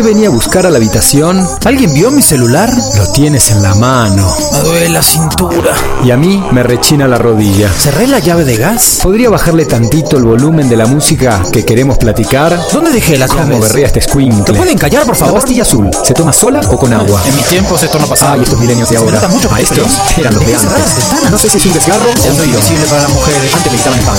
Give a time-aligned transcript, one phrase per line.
[0.00, 1.46] qué venía a buscar a la habitación?
[1.64, 2.72] ¿Alguien vio mi celular?
[2.96, 4.34] Lo tienes en la mano.
[4.52, 5.74] Me duele la cintura.
[6.02, 7.70] Y a mí me rechina la rodilla.
[7.70, 9.00] ¿Cerré la llave de gas?
[9.02, 12.58] ¿Podría bajarle tantito el volumen de la música que queremos platicar?
[12.72, 13.60] ¿Dónde dejé la ¿Cómo llave?
[13.60, 14.56] berrea este ¿Te squinkle?
[14.56, 15.40] pueden callar, por La favor?
[15.40, 17.20] pastilla azul, ¿se toma sola o con agua?
[17.26, 18.34] En mis tiempos esto no pasaba.
[18.34, 19.20] Ay, estos milenios de ahora.
[19.28, 20.24] mucho Maestros, frío.
[20.24, 21.30] eran los de las antes.
[21.30, 23.54] No sé si es un desgarro o un para las mujeres.
[23.54, 24.16] Antes me quitaban el pan.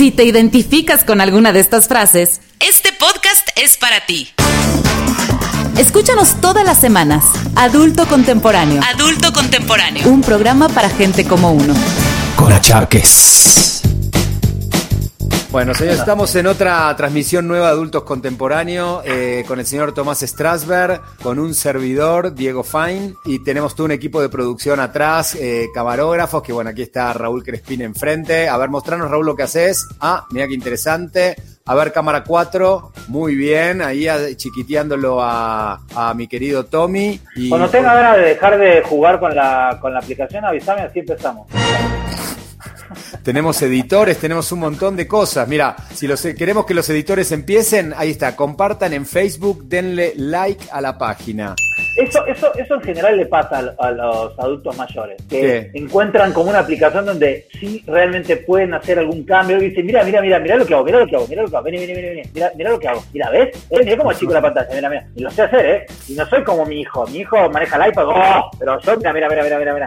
[0.00, 4.30] Si te identificas con alguna de estas frases, este podcast es para ti.
[5.76, 7.26] Escúchanos todas las semanas.
[7.54, 8.80] Adulto Contemporáneo.
[8.94, 10.08] Adulto Contemporáneo.
[10.08, 11.74] Un programa para gente como uno.
[12.34, 13.82] Con achaques.
[15.52, 20.20] Bueno, señores, estamos en otra transmisión nueva de Adultos Contemporáneo eh, con el señor Tomás
[20.20, 25.66] Strasberg, con un servidor, Diego Fine, y tenemos todo un equipo de producción atrás, eh,
[25.74, 28.48] camarógrafos, que bueno, aquí está Raúl Crespín enfrente.
[28.48, 29.88] A ver, mostrarnos, Raúl, lo que haces.
[30.00, 31.34] Ah, mira qué interesante.
[31.66, 37.20] A ver, cámara 4, muy bien, ahí a- chiquiteándolo a, a mi querido Tommy.
[37.34, 41.00] Y, Cuando tenga ganas de dejar de jugar con la, con la aplicación, avísame, así
[41.00, 41.48] empezamos.
[43.22, 45.46] Tenemos editores, tenemos un montón de cosas.
[45.48, 50.64] Mira, si los, queremos que los editores empiecen, ahí está, compartan en Facebook, denle like
[50.72, 51.54] a la página.
[51.96, 55.70] Eso, eso, eso en general le pasa a, a los adultos mayores, que ¿Qué?
[55.74, 60.20] encuentran como una aplicación donde sí realmente pueden hacer algún cambio y dicen, mira, mira,
[60.22, 61.92] mira, mira lo que hago, mira lo que hago, mira lo que hago, vení, vení,
[61.94, 63.48] vení, vení, mira, mira lo que hago, mira, ¿ves?
[63.70, 65.86] Eh, mira cómo chico la pantalla, mira, mira, y lo sé hacer, ¿eh?
[66.08, 68.50] Y no soy como mi hijo, mi hijo maneja el iPad, ¡oh!
[68.58, 69.86] pero yo, mira, mira, mira, mira, mira, mira.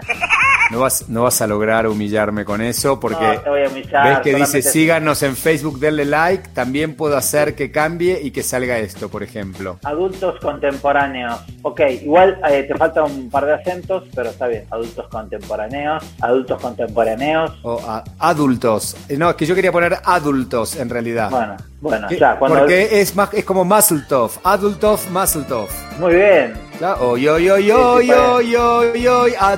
[0.72, 4.08] No vas, no vas a lograr humillarme con eso porque No, te voy a humillar,
[4.10, 8.42] ves que dice síganos en Facebook, denle like, también puedo hacer que cambie y que
[8.42, 9.78] salga esto, por ejemplo.
[9.84, 11.40] Adultos contemporáneos.
[11.62, 14.64] Ok, igual eh, te falta un par de acentos, pero está bien.
[14.72, 17.52] Adultos contemporáneos, adultos contemporáneos.
[17.64, 18.96] O a- adultos.
[19.10, 21.30] Eh, No, es que yo quería poner adultos en realidad.
[21.30, 22.60] Bueno, bueno, Que- ya, cuando...
[22.60, 25.72] Porque es más es como Muzzletoff, Adultoff, Muzzletoff.
[26.00, 26.54] Muy bien.
[26.84, 29.34] Oy, oy, oy, oy, oy, oy, oy.
[29.40, 29.58] Ah,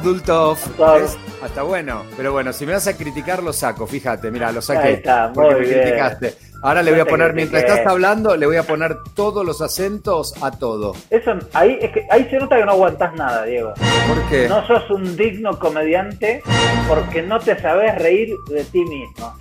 [1.43, 2.03] Está bueno.
[2.15, 3.87] Pero bueno, si me vas a criticar, lo saco.
[3.87, 4.87] Fíjate, mira, lo saqué.
[4.87, 5.81] Ahí está, porque muy me bien.
[5.81, 6.33] criticaste.
[6.61, 10.33] Ahora le voy a poner, mientras estás hablando, le voy a poner todos los acentos
[10.41, 10.95] a todo.
[11.09, 13.73] Eso, ahí, es que, ahí se nota que no aguantás nada, Diego.
[14.07, 14.47] ¿Por qué?
[14.47, 16.43] No sos un digno comediante
[16.87, 19.35] porque no te sabes reír de ti mismo.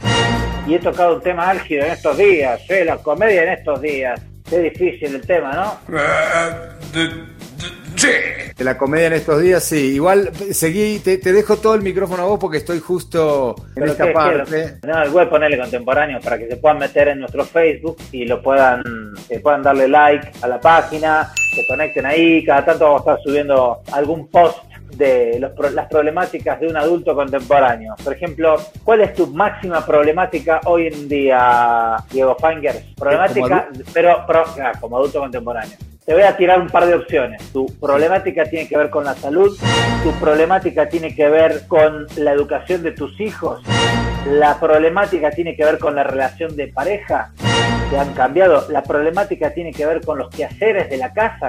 [0.67, 2.85] Y he tocado un tema álgido en estos días, ¿eh?
[2.85, 4.21] la comedia en estos días.
[4.49, 5.79] Qué difícil el tema, ¿no?
[8.57, 9.95] De la comedia en estos días, sí.
[9.95, 13.87] Igual seguí, te, te dejo todo el micrófono a vos porque estoy justo en Pero
[13.93, 14.75] esta qué- qué- parte.
[14.87, 18.83] no, igual ponerle contemporáneo para que se puedan meter en nuestro Facebook y lo puedan,
[19.29, 23.23] que puedan darle like a la página, se conecten ahí, cada tanto vamos a estar
[23.25, 24.59] subiendo algún post
[24.97, 27.95] de los pro- las problemáticas de un adulto contemporáneo.
[28.05, 32.79] Por ejemplo, ¿cuál es tu máxima problemática hoy en día, Diego Fangers?
[32.97, 35.77] Problemática, pero, pero ah, como adulto contemporáneo.
[36.07, 37.41] Te voy a tirar un par de opciones.
[37.51, 39.57] Tu problemática tiene que ver con la salud,
[40.03, 43.63] tu problemática tiene que ver con la educación de tus hijos,
[44.31, 47.33] la problemática tiene que ver con la relación de pareja,
[47.91, 51.49] que han cambiado, la problemática tiene que ver con los quehaceres de la casa.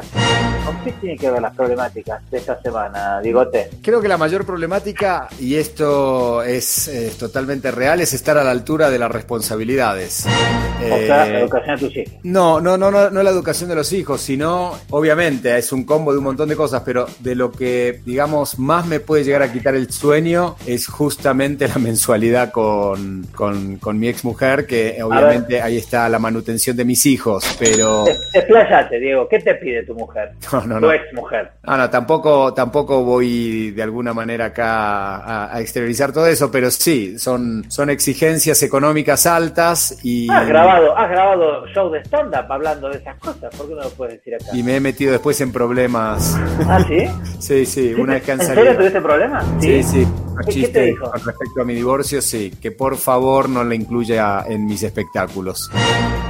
[0.66, 3.70] ¿Con qué tiene que ver las problemáticas de esta semana, Digote?
[3.84, 8.52] Creo que la mayor problemática, y esto es, eh, totalmente real, es estar a la
[8.52, 10.26] altura de las responsabilidades.
[10.26, 12.14] O sea, la Eh, educación de tus hijos.
[12.24, 16.12] No, no, no, no, no la educación de los hijos, sino, obviamente, es un combo
[16.12, 19.52] de un montón de cosas, pero de lo que, digamos, más me puede llegar a
[19.54, 25.62] quitar el sueño es justamente la mensualidad con, con, con mi ex mujer, que obviamente
[25.62, 28.08] ahí está la manutención de mis hijos, pero...
[28.08, 29.28] Es- Expláyate, Diego.
[29.30, 30.32] ¿Qué te pide tu mujer?
[30.52, 30.92] No, no, tu no.
[30.94, 31.52] ex mujer.
[31.64, 36.70] No, no, tampoco, tampoco voy de alguna manera acá a, a exteriorizar todo eso, pero
[36.72, 42.90] sí, son, son exigencias económicas altas y, Has grabado, has grabado show de stand-up hablando
[42.90, 43.54] de esas cosas.
[43.56, 44.46] ¿Por qué no lo puedes decir acá?
[44.54, 46.36] y me he metido después en problemas.
[46.68, 47.06] ¿Ah, sí?
[47.40, 49.46] Sí, sí, una vez que han ¿En serio tuviste problemas?
[49.62, 50.06] Sí, sí.
[50.06, 51.12] ¿Qué- Los qué te dijo?
[51.12, 52.52] con respecto a mi divorcio, sí.
[52.62, 55.70] Que por favor no la incluya en mis espectáculos.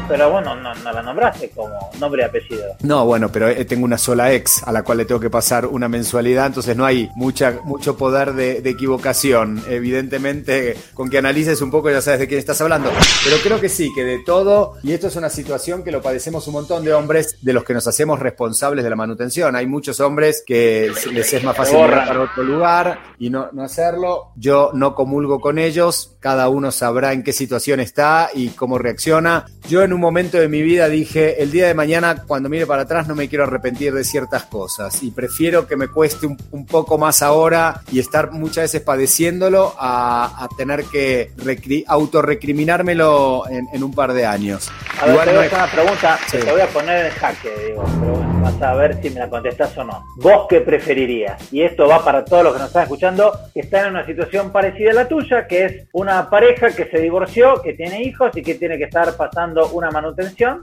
[0.08, 2.76] Pero bueno, no, la nombraste como nombre y apellido.
[2.84, 5.66] No, bueno, pero eh, tengo una sola ex a la cual le tengo que pasar
[5.66, 9.64] una mensualidad, entonces no hay mucha, mucho poder de, equivocación.
[9.68, 12.92] Evidentemente, con que analices un poco ya sabes de quién estás hablando.
[13.24, 16.46] Pero creo que sí, que de todo, y esto es una situación que lo padecemos
[16.48, 19.56] un montón de hombres de los que nos hacemos responsables de la manutención.
[19.56, 23.64] Hay muchos hombres que les es más fácil mirar para otro lugar y no, no
[23.64, 24.32] hacerlo.
[24.36, 29.46] Yo no comulgo con ellos, cada uno sabrá en qué situación está y cómo reacciona.
[29.68, 32.84] Yo en un momento de mi vida dije, el día de mañana cuando mire para
[32.84, 36.66] atrás no me quiero arrepentir de ciertas cosas y prefiero que me cueste un, un
[36.66, 43.68] poco más ahora y estar muchas veces padeciéndolo a, a tener que recri- autorrecriminármelo en,
[43.74, 44.70] en un par de años.
[45.02, 46.38] A ver, Igual te no voy a es- hacer una pregunta Sí.
[46.38, 49.20] que te voy a poner en jaque, digo, pero bueno, vas a ver si me
[49.20, 50.04] la contestás o no.
[50.18, 51.42] ¿Vos qué preferirías?
[51.54, 54.52] Y esto va para todos los que nos están escuchando, que están en una situación
[54.52, 58.42] parecida a la tuya, que es una pareja que se divorció, que tiene hijos y
[58.42, 60.62] que tiene que estar pasando una manutención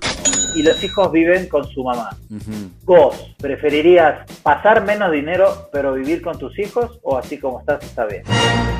[0.55, 2.11] y los hijos viven con su mamá.
[2.31, 2.71] Ujú.
[2.85, 8.07] ¿Vos preferirías pasar menos dinero pero vivir con tus hijos o así como estás está
[8.07, 8.23] bien?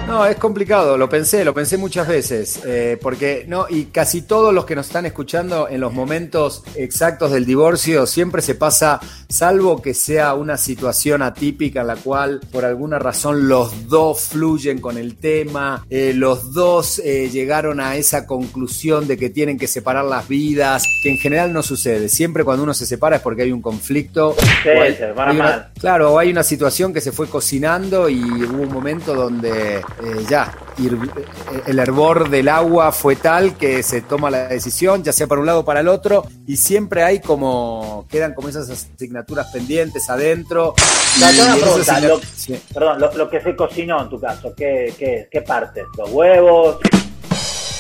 [0.07, 4.53] No, es complicado, lo pensé, lo pensé muchas veces, eh, porque no, y casi todos
[4.53, 9.81] los que nos están escuchando en los momentos exactos del divorcio siempre se pasa, salvo
[9.81, 14.99] que sea una situación atípica en la cual por alguna razón los dos fluyen con
[14.99, 20.05] el tema, eh, los dos eh, llegaron a esa conclusión de que tienen que separar
[20.05, 23.53] las vidas, que en general no sucede, siempre cuando uno se separa es porque hay
[23.53, 24.35] un conflicto.
[24.63, 25.69] Sí, o hay- se una- mal.
[25.79, 29.83] Claro, hay una situación que se fue cocinando y hubo un momento donde eh,
[30.29, 35.27] ya eh, el hervor del agua fue tal que se toma la decisión, ya sea
[35.27, 39.49] para un lado o para el otro, y siempre hay como, quedan como esas asignaturas
[39.53, 40.75] pendientes adentro.
[41.19, 42.59] Una pregunta, lo- sí.
[42.73, 45.85] Perdón, lo, lo que se cocinó en tu caso, ¿qué, qué, qué partes?
[45.99, 46.79] ¿Los huevos?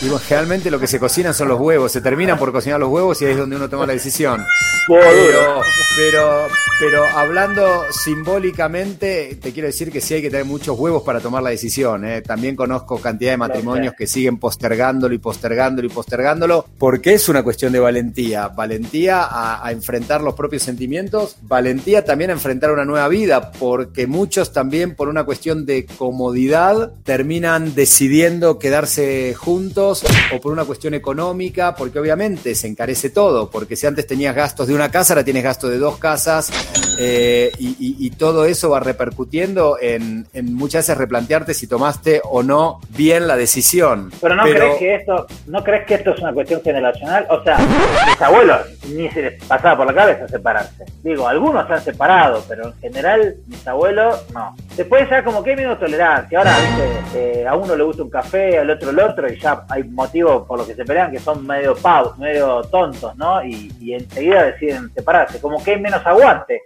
[0.02, 2.88] Y bueno, generalmente lo que se cocinan son los huevos, se terminan por cocinar los
[2.88, 4.44] huevos y ahí es donde uno toma la decisión.
[4.88, 6.48] Pero,
[6.80, 11.40] pero hablando simbólicamente, te quiero decir que sí hay que tener muchos huevos para tomar
[11.40, 12.04] la decisión.
[12.04, 12.20] ¿eh?
[12.20, 17.44] También conozco cantidad de matrimonios que siguen postergándolo y postergándolo y postergándolo, porque es una
[17.44, 18.48] cuestión de valentía.
[18.48, 24.08] Valentía a, a enfrentar los propios sentimientos, valentía también a enfrentar una nueva vida, porque
[24.08, 29.91] muchos también por una cuestión de comodidad terminan decidiendo quedarse juntos
[30.34, 34.68] o por una cuestión económica, porque obviamente se encarece todo, porque si antes tenías gastos
[34.68, 36.50] de una casa, ahora tienes gasto de dos casas,
[36.98, 42.20] eh, y, y- y todo eso va repercutiendo en, en muchas veces replantearte si tomaste
[42.24, 44.10] o no bien la decisión.
[44.20, 47.58] Pero no crees que esto, no crees que esto es una cuestión generacional, o sea,
[47.58, 50.84] mis abuelos ni se les pasaba por la cabeza separarse.
[51.02, 54.54] Digo, algunos se han separado, pero en general mis abuelos no.
[54.76, 56.38] Después ya como que hay menos tolerancia.
[56.38, 59.64] Ahora, viste, eh, a uno le gusta un café, al otro el otro, y ya
[59.72, 63.42] hay motivos por los que se pelean que son medio pau, medio tontos, ¿no?
[63.42, 65.40] Y, y enseguida deciden separarse.
[65.40, 66.62] Como que hay menos aguante.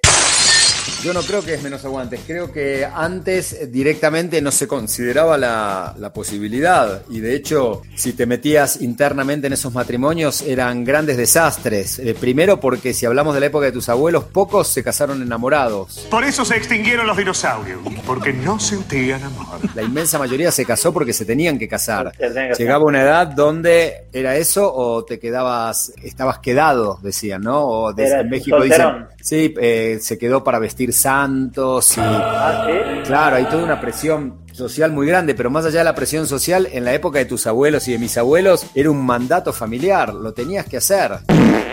[1.07, 5.95] Yo no creo que es menos aguantes, creo que antes directamente no se consideraba la,
[5.99, 12.01] la posibilidad y de hecho si te metías internamente en esos matrimonios eran grandes desastres.
[12.01, 16.07] Eh, primero porque si hablamos de la época de tus abuelos, pocos se casaron enamorados.
[16.11, 19.47] Por eso se extinguieron los dinosaurios, porque no sentían amor.
[19.77, 22.13] La inmensa mayoría se casó porque se tenían que casar.
[22.59, 27.65] Llegaba una edad donde era eso o te quedabas, estabas quedado, decían, ¿no?
[27.65, 28.81] O de- en México dicen,
[29.23, 32.01] sí, eh, se quedó para vestir santos y...
[32.03, 33.03] Ah, ¿sí?
[33.07, 36.69] Claro, hay toda una presión social muy grande, pero más allá de la presión social,
[36.73, 40.33] en la época de tus abuelos y de mis abuelos, era un mandato familiar, lo
[40.33, 41.19] tenías que hacer.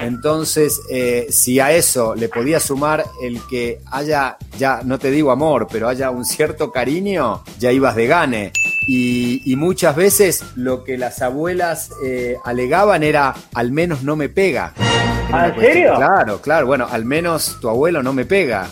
[0.02, 5.32] Entonces, eh, si a eso le podías sumar el que haya, ya no te digo
[5.32, 8.52] amor, pero haya un cierto cariño, ya ibas de gane.
[8.86, 14.28] Y, y muchas veces lo que las abuelas eh, alegaban era, al menos no me
[14.28, 14.74] pega.
[15.32, 15.96] ¿Ah, en serio?
[15.96, 18.68] Claro, claro, bueno, al menos tu abuelo no me pega.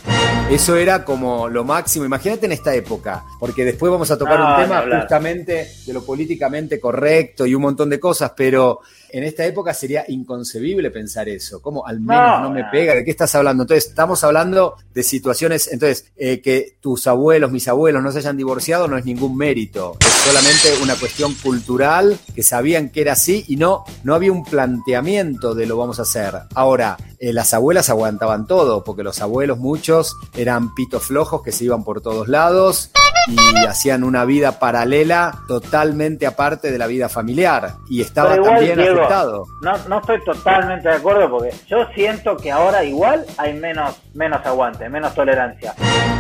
[0.52, 2.04] Eso era como lo máximo.
[2.04, 6.04] Imagínate en esta época, porque después vamos a tocar No, un tema justamente de lo
[6.04, 8.82] políticamente correcto y un montón de cosas, pero
[9.14, 11.62] en esta época sería inconcebible pensar eso.
[11.62, 12.96] ¿Cómo al menos no, No, me pega?
[12.96, 13.64] ¿De qué estás hablando?
[13.64, 18.38] Entonces, estamos hablando de situaciones, entonces, eh, que tus abuelos, mis abuelos no se hayan
[18.38, 19.98] divorciado no es ningún mérito.
[20.00, 24.44] Es solamente una cuestión cultural que sabían que era así y no, no había un
[24.44, 26.34] planteamiento de lo vamos a hacer.
[26.56, 31.66] Ahora, eh, las abuelas aguantaban todo, porque los abuelos muchos eran pitos flojos que se
[31.66, 32.92] iban por todos lados
[33.28, 38.80] y hacían una vida paralela totalmente aparte de la vida familiar y estaba igual, también
[38.80, 39.46] Diego, afectado.
[39.62, 44.44] No, no estoy totalmente de acuerdo porque yo siento que ahora igual hay menos, menos
[44.46, 45.74] aguante, menos tolerancia.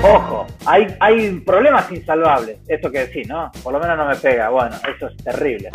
[0.03, 3.51] Ojo, hay, hay problemas insalvables, esto que decís, ¿no?
[3.63, 5.69] Por lo menos no me pega, bueno, eso es terrible.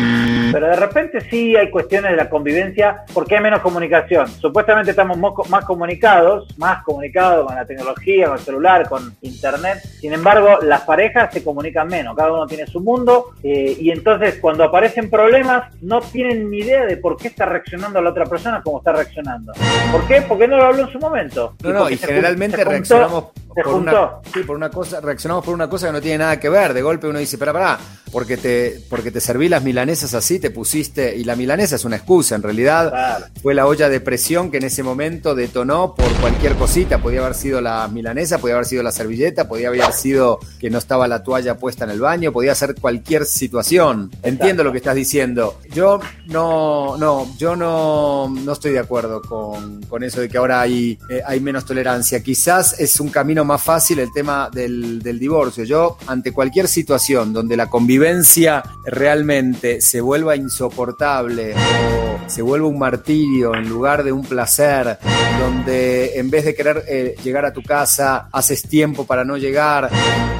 [0.52, 4.28] Pero de repente sí hay cuestiones de la convivencia porque hay menos comunicación.
[4.28, 9.78] Supuestamente estamos mo- más comunicados, más comunicados con la tecnología, con el celular, con internet.
[10.00, 14.36] Sin embargo, las parejas se comunican menos, cada uno tiene su mundo eh, y entonces
[14.40, 18.62] cuando aparecen problemas no tienen ni idea de por qué está reaccionando la otra persona
[18.62, 19.52] como está reaccionando.
[19.92, 20.22] ¿Por qué?
[20.22, 21.54] Porque no lo habló en su momento.
[21.62, 23.24] No, no, y generalmente se juntó- reaccionamos
[23.64, 26.48] por una, sí, por una cosa, reaccionamos por una cosa que no tiene nada que
[26.48, 26.74] ver.
[26.74, 27.78] De golpe uno dice, pará, pará,
[28.12, 31.96] porque te, porque te serví las milanesas así, te pusiste, y la milanesa es una
[31.96, 33.26] excusa, en realidad Claro.
[33.42, 36.98] fue la olla de presión que en ese momento detonó por cualquier cosita.
[36.98, 40.78] Podía haber sido la milanesa, podía haber sido la servilleta, podía haber sido que no
[40.78, 44.10] estaba la toalla puesta en el baño, podía ser cualquier situación.
[44.22, 45.58] Entiendo lo que estás diciendo.
[45.72, 50.60] Yo no, no, yo no, no estoy de acuerdo con, con eso de que ahora
[50.60, 52.22] hay, eh, hay menos tolerancia.
[52.22, 55.64] Quizás es un camino más fácil el tema del, del divorcio.
[55.64, 62.78] Yo, ante cualquier situación donde la convivencia realmente se vuelva insoportable o se vuelva un
[62.78, 64.98] martirio en lugar de un placer,
[65.38, 69.90] donde en vez de querer eh, llegar a tu casa, haces tiempo para no llegar.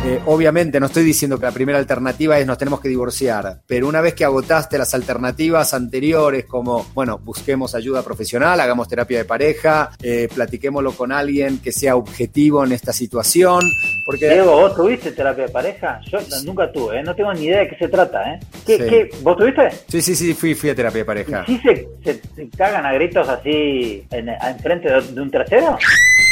[0.05, 3.89] Eh, obviamente, no estoy diciendo que la primera alternativa es nos tenemos que divorciar, pero
[3.89, 9.25] una vez que agotaste las alternativas anteriores, como, bueno, busquemos ayuda profesional, hagamos terapia de
[9.25, 13.61] pareja, eh, platiquémoslo con alguien que sea objetivo en esta situación,
[14.05, 14.29] porque...
[14.29, 16.01] Diego, ¿vos tuviste terapia de pareja?
[16.11, 17.03] Yo nunca tuve, ¿eh?
[17.03, 18.33] no tengo ni idea de qué se trata.
[18.35, 18.41] ¿eh?
[18.67, 18.85] ¿Qué, Sí.
[18.89, 19.11] qué?
[19.23, 19.69] ¿Vos tuviste?
[19.89, 21.45] Sí, sí, sí, fui, fui a terapia de pareja.
[21.47, 25.79] ¿Sí se, se- se cagan a gritos así en, enfrente de, de un tercero?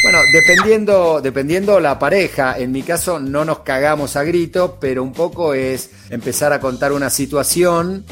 [0.04, 5.12] Bueno, dependiendo, dependiendo la pareja, en mi caso no nos cagamos a grito, pero un
[5.12, 8.04] poco es empezar a contar una situación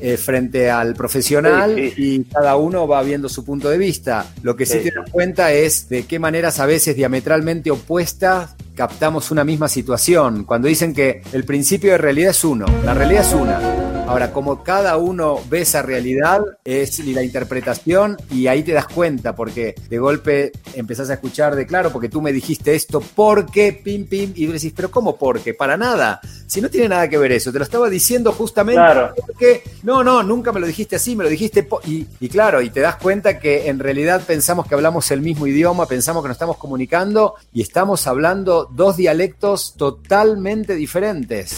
[0.00, 2.14] eh, frente al profesional Sí, sí.
[2.16, 4.26] y cada uno va viendo su punto de vista.
[4.42, 4.90] Lo que sí, Sí.
[4.90, 10.44] te das cuenta es de qué maneras a veces diametralmente opuestas captamos una misma situación.
[10.44, 13.83] Cuando dicen que el principio de realidad es uno, la realidad es una.
[14.06, 19.34] Ahora, como cada uno ve esa realidad, es la interpretación y ahí te das cuenta,
[19.34, 24.06] porque de golpe empezás a escuchar de claro, porque tú me dijiste esto, porque, pim,
[24.06, 25.54] pim, y tú decís, pero ¿cómo porque?
[25.54, 26.20] Para nada.
[26.46, 29.14] Si no tiene nada que ver eso, te lo estaba diciendo justamente Claro.
[29.26, 32.60] porque, no, no, nunca me lo dijiste así, me lo dijiste, po- y, y claro,
[32.60, 36.28] y te das cuenta que en realidad pensamos que hablamos el mismo idioma, pensamos que
[36.28, 41.56] nos estamos comunicando y estamos hablando dos dialectos totalmente diferentes.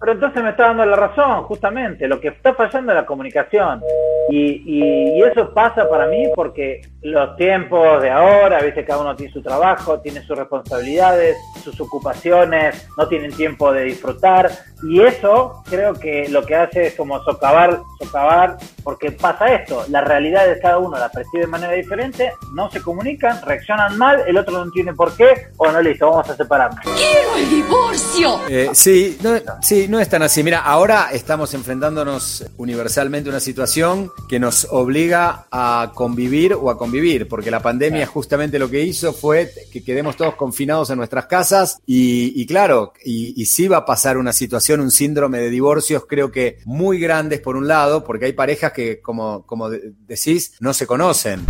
[0.00, 2.08] Pero entonces me está dando la razón, justamente.
[2.08, 3.82] Lo que está fallando es la comunicación.
[4.30, 9.14] Y, y- y eso pasa para mí porque los tiempos de ahora, viste, cada uno
[9.14, 14.50] tiene su trabajo, tiene sus responsabilidades, sus ocupaciones, no tienen tiempo de disfrutar.
[14.82, 20.00] Y eso creo que lo que hace es como socavar, socavar, porque pasa esto, la
[20.02, 24.36] realidad de cada uno la percibe de manera diferente, no se comunican, reaccionan mal, el
[24.36, 26.80] otro no entiende por qué, o no, listo, vamos a separarnos.
[26.84, 28.40] ¡Quiero el divorcio!
[28.48, 29.30] Eh, sí, no,
[29.62, 30.42] sí, no es tan así.
[30.42, 36.78] Mira, ahora estamos enfrentándonos universalmente a una situación que nos obliga a convivir o a
[36.78, 41.26] convivir, porque la pandemia justamente lo que hizo fue que quedemos todos confinados en nuestras
[41.26, 45.50] casas y, y claro, y, y sí va a pasar una situación, un síndrome de
[45.50, 49.92] divorcios, creo que muy grandes por un lado, porque hay parejas que, como, como de-
[50.06, 51.44] decís, no se conocen,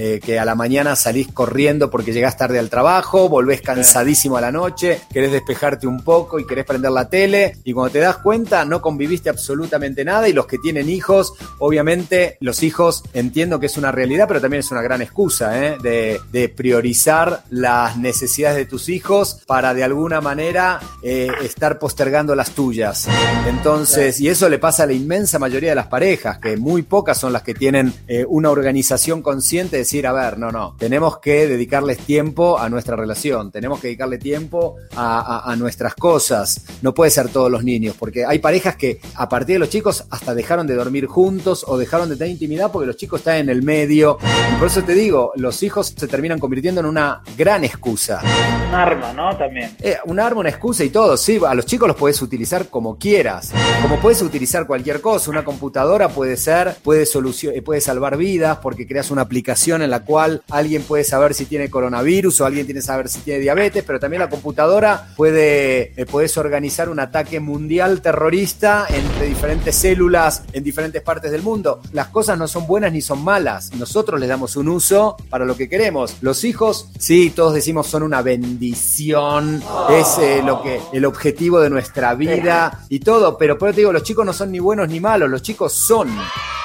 [0.00, 4.40] Eh, que a la mañana salís corriendo porque llegás tarde al trabajo, volvés cansadísimo a
[4.40, 8.18] la noche, querés despejarte un poco y querés prender la tele y cuando te das
[8.18, 13.66] cuenta no conviviste absolutamente nada y los que tienen hijos, obviamente los hijos entiendo que
[13.66, 15.76] es una realidad, pero también es una gran excusa ¿eh?
[15.82, 22.50] de, priorizar las necesidades de tus hijos para de alguna manera eh, estar postergando las
[22.52, 23.06] tuyas.
[23.48, 27.18] Entonces, y eso le pasa a la inmensa mayoría de las parejas, que muy pocas
[27.18, 31.18] son las que tienen eh, una organización consciente de decir, a ver, no, no, tenemos
[31.18, 36.60] que dedicarles tiempo a nuestra relación, tenemos que dedicarle tiempo a- a nuestras cosas.
[36.82, 40.04] No puede ser todos los niños, porque hay parejas que a partir de los chicos
[40.10, 43.48] hasta dejaron de dormir juntos o dejaron de tener intimidad porque los chicos están en
[43.48, 44.18] el medio.
[44.52, 48.20] Y por eso te digo, los hijos se terminan convirtiendo en una gran excusa.
[48.68, 49.36] Un arma, ¿no?
[49.36, 49.76] También.
[49.80, 52.98] Eh, un arma, una excusa y todo, sí, a los chicos los puedes utilizar como
[52.98, 58.58] quieras, como puedes utilizar cualquier cosa, una computadora puede ser, puede, eh, puede salvar vidas
[58.58, 62.66] porque creas una aplicación en la cual alguien puede saber si tiene coronavirus o alguien
[62.66, 67.00] tiene que saber si tiene diabetes, pero también la computadora puede, eh, puedes organizar un
[67.00, 67.67] ataque mundial
[68.00, 71.80] terrorista entre diferentes células en diferentes partes del mundo.
[71.92, 75.56] Las cosas no son buenas ni son malas, nosotros les damos un uso para lo
[75.56, 76.16] que queremos.
[76.22, 81.70] Los hijos, sí, todos decimos son una bendición, es eh, lo que el objetivo de
[81.70, 84.88] nuestra vida y todo, pero por eso te digo, los chicos no son ni buenos
[84.88, 86.08] ni malos, los chicos son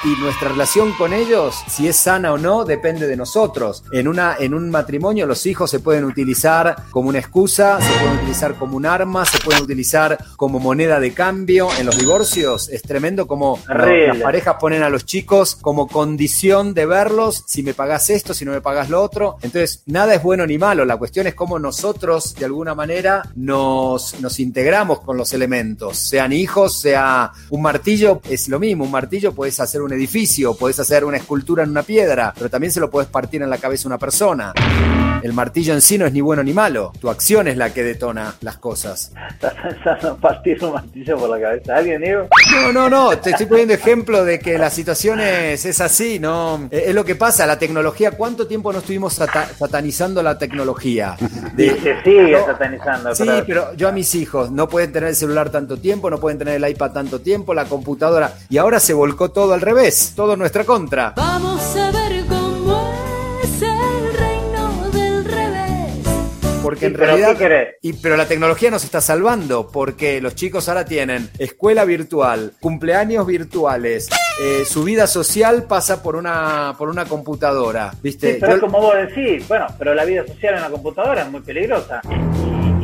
[0.04, 3.84] y nuestra relación con ellos, si es sana o no, depende de nosotros.
[3.90, 8.18] En una en un matrimonio los hijos se pueden utilizar como una excusa, se pueden
[8.18, 11.68] utilizar como un arma, se pueden utilizar como moneda de cambio.
[11.78, 16.86] En los divorcios es tremendo como las parejas ponen a los chicos como condición de
[16.86, 19.36] verlos, si me pagás esto, si no me pagás lo otro.
[19.42, 24.20] Entonces, nada es bueno ni malo, la cuestión es cómo nosotros de alguna manera nos,
[24.20, 29.32] nos integramos con los elementos, sean hijos, sea un martillo, es lo mismo, un martillo
[29.32, 32.90] puedes hacer un edificio, puedes hacer una escultura en una piedra, pero también se lo
[32.90, 34.52] puedes partir en la cabeza a una persona.
[35.22, 36.92] El martillo en sí no es ni bueno ni malo.
[37.00, 39.10] Tu acción es la que detona las cosas.
[39.30, 41.76] ¿Estás pensando en partir un martillo por la cabeza?
[41.76, 42.28] ¿Alguien, Diego?
[42.52, 43.18] No, no, no.
[43.18, 46.68] Te estoy poniendo ejemplo de que la situación es, es así, ¿no?
[46.70, 47.46] Eh, Es lo que pasa.
[47.46, 51.16] La tecnología, ¿cuánto tiempo no estuvimos sata- satanizando la tecnología?
[51.56, 53.14] Y De- se sigue No, satanizando.
[53.14, 56.38] Sí, pero yo a mis hijos no pueden tener el celular tanto tiempo, no pueden
[56.38, 58.34] tener el iPad tanto tiempo, la computadora.
[58.50, 61.12] Y ahora se volcó todo al revés, todo en nuestra contra.
[61.16, 62.12] Vamos a ver
[66.64, 67.36] Porque Sí, en pero realidad.
[67.36, 67.76] ¿qué?
[67.82, 73.26] Y, pero la tecnología nos está salvando, porque los chicos ahora tienen escuela virtual, cumpleaños
[73.26, 74.08] virtuales,
[74.40, 77.92] eh, su vida social pasa por una, por una computadora.
[78.02, 78.32] ¿Viste?
[78.34, 81.30] Sí, pero Yo- como vos decís, bueno, pero la vida social en la computadora es
[81.30, 82.00] muy peligrosa.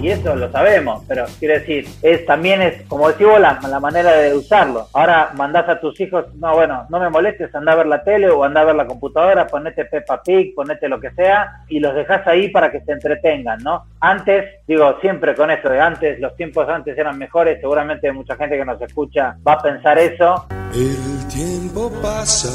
[0.00, 3.80] Y, eso lo sabemos, pero quiero decir, es también es, como decís vos, la, la
[3.80, 4.88] manera de usarlo.
[4.92, 8.30] Ahora mandás a tus hijos, no, bueno, no me molestes, anda a ver la tele
[8.30, 11.95] o anda a ver la computadora, ponete Peppa Pig, ponete lo que sea, y los
[11.95, 13.85] dejás ahí para que se entretengan, ¿no?
[14.00, 18.57] Antes, digo, siempre con esto de antes, los tiempos antes eran mejores, seguramente mucha gente
[18.57, 22.49] que nos escucha va a pensar eso, El tiempo pasa,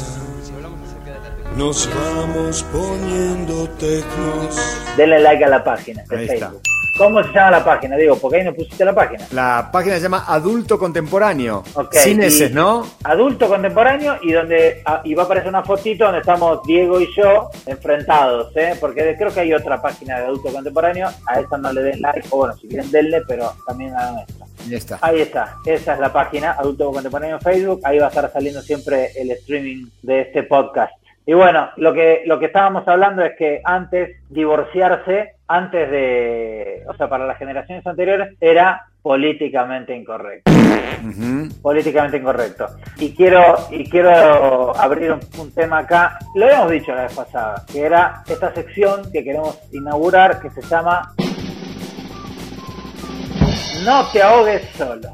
[1.56, 4.94] nos vamos poniendo tecnos.
[4.96, 6.52] denle like a la página de Ahí está.
[6.96, 7.96] ¿Cómo se llama la página?
[7.96, 9.26] Digo, porque ahí no pusiste la página.
[9.32, 11.62] La página se llama Adulto Contemporáneo.
[11.74, 12.86] Ok, Sin S, ¿no?
[13.04, 17.08] Adulto contemporáneo y donde ah, y va a aparecer una fotito donde estamos Diego y
[17.14, 18.74] yo enfrentados, ¿eh?
[18.80, 22.26] porque creo que hay otra página de adulto contemporáneo, a esa no le den like,
[22.30, 24.46] o bueno, si quieren denle, pero también a nuestra.
[24.66, 24.98] Ahí está.
[25.02, 28.62] Ahí está, esa es la página, Adulto Contemporáneo en Facebook, ahí va a estar saliendo
[28.62, 30.92] siempre el streaming de este podcast.
[31.26, 36.94] Y bueno, lo que, lo que estábamos hablando es que antes divorciarse, antes de, o
[36.94, 40.52] sea, para las generaciones anteriores, era políticamente incorrecto
[41.62, 42.66] políticamente incorrecto.
[42.98, 47.64] Y quiero, y quiero abrir un, un tema acá, lo habíamos dicho la vez pasada,
[47.70, 51.12] que era esta sección que queremos inaugurar que se llama
[53.84, 55.08] No te ahogues solo.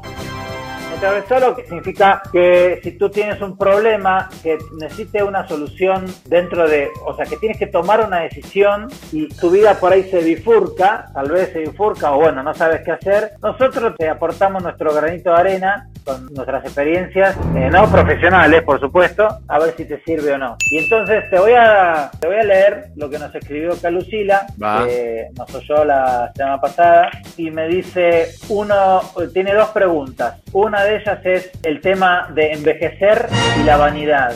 [1.27, 6.91] Solo, que significa que si tú tienes un problema que necesite una solución dentro de,
[7.05, 11.07] o sea, que tienes que tomar una decisión y tu vida por ahí se bifurca,
[11.13, 15.31] tal vez se bifurca o bueno, no sabes qué hacer, nosotros te aportamos nuestro granito
[15.31, 20.33] de arena con nuestras experiencias, eh, no profesionales, por supuesto, a ver si te sirve
[20.33, 20.55] o no.
[20.69, 24.85] Y entonces te voy a, te voy a leer lo que nos escribió Calucila, Va.
[24.85, 29.01] que nos oyó la semana pasada, y me dice, uno,
[29.33, 30.41] tiene dos preguntas.
[30.51, 33.27] Una de ellas es el tema de envejecer
[33.59, 34.33] y la vanidad.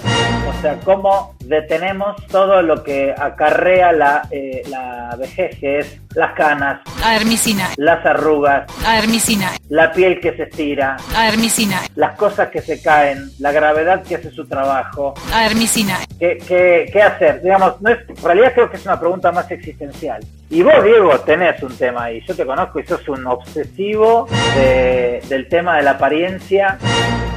[0.49, 6.33] O sea, cómo detenemos todo lo que acarrea la, eh, la vejez, que es las
[6.33, 12.81] canas, Aermicina, las arrugas, aermicina, la piel que se estira, aermicina, las cosas que se
[12.81, 15.13] caen, la gravedad que hace su trabajo.
[15.33, 15.99] aermicina.
[16.19, 17.41] ¿Qué, qué, qué hacer?
[17.41, 20.23] Digamos, no es, en realidad creo que es una pregunta más existencial.
[20.49, 22.21] Y vos, Diego, tenés un tema ahí.
[22.25, 26.77] Yo te conozco y sos un obsesivo de- del tema de la apariencia.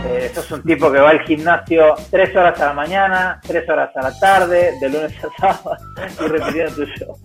[0.08, 3.90] Eh, sos un tipo que va al gimnasio tres horas a la mañana, tres horas
[3.96, 5.76] a la tarde, de lunes a sábado,
[6.24, 7.18] y repitiendo tu show.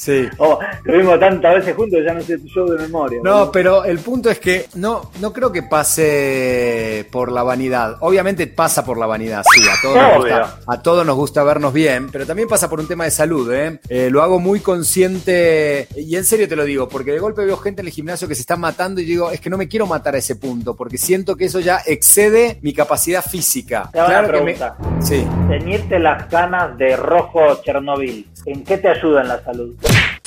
[0.00, 0.26] Sí.
[0.38, 3.20] Oh, lo vimos tantas veces juntos, ya no sé tu show de memoria.
[3.22, 7.96] No, pero el punto es que no, no creo que pase por la vanidad.
[8.00, 11.74] Obviamente pasa por la vanidad, sí, a todos, nos gusta, a todos nos gusta vernos
[11.74, 13.78] bien, pero también pasa por un tema de salud, ¿eh?
[13.90, 17.58] Eh, lo hago muy consciente, y en serio te lo digo, porque de golpe veo
[17.58, 19.86] gente en el gimnasio que se está matando y digo, es que no me quiero
[19.86, 23.90] matar a ese punto, porque siento que eso ya excede mi capacidad física.
[23.92, 24.76] Te una que me- pregunta.
[25.00, 25.26] Sí.
[25.48, 29.74] Teñirte las canas de rojo Chernobyl, ¿en qué te ayuda en la salud?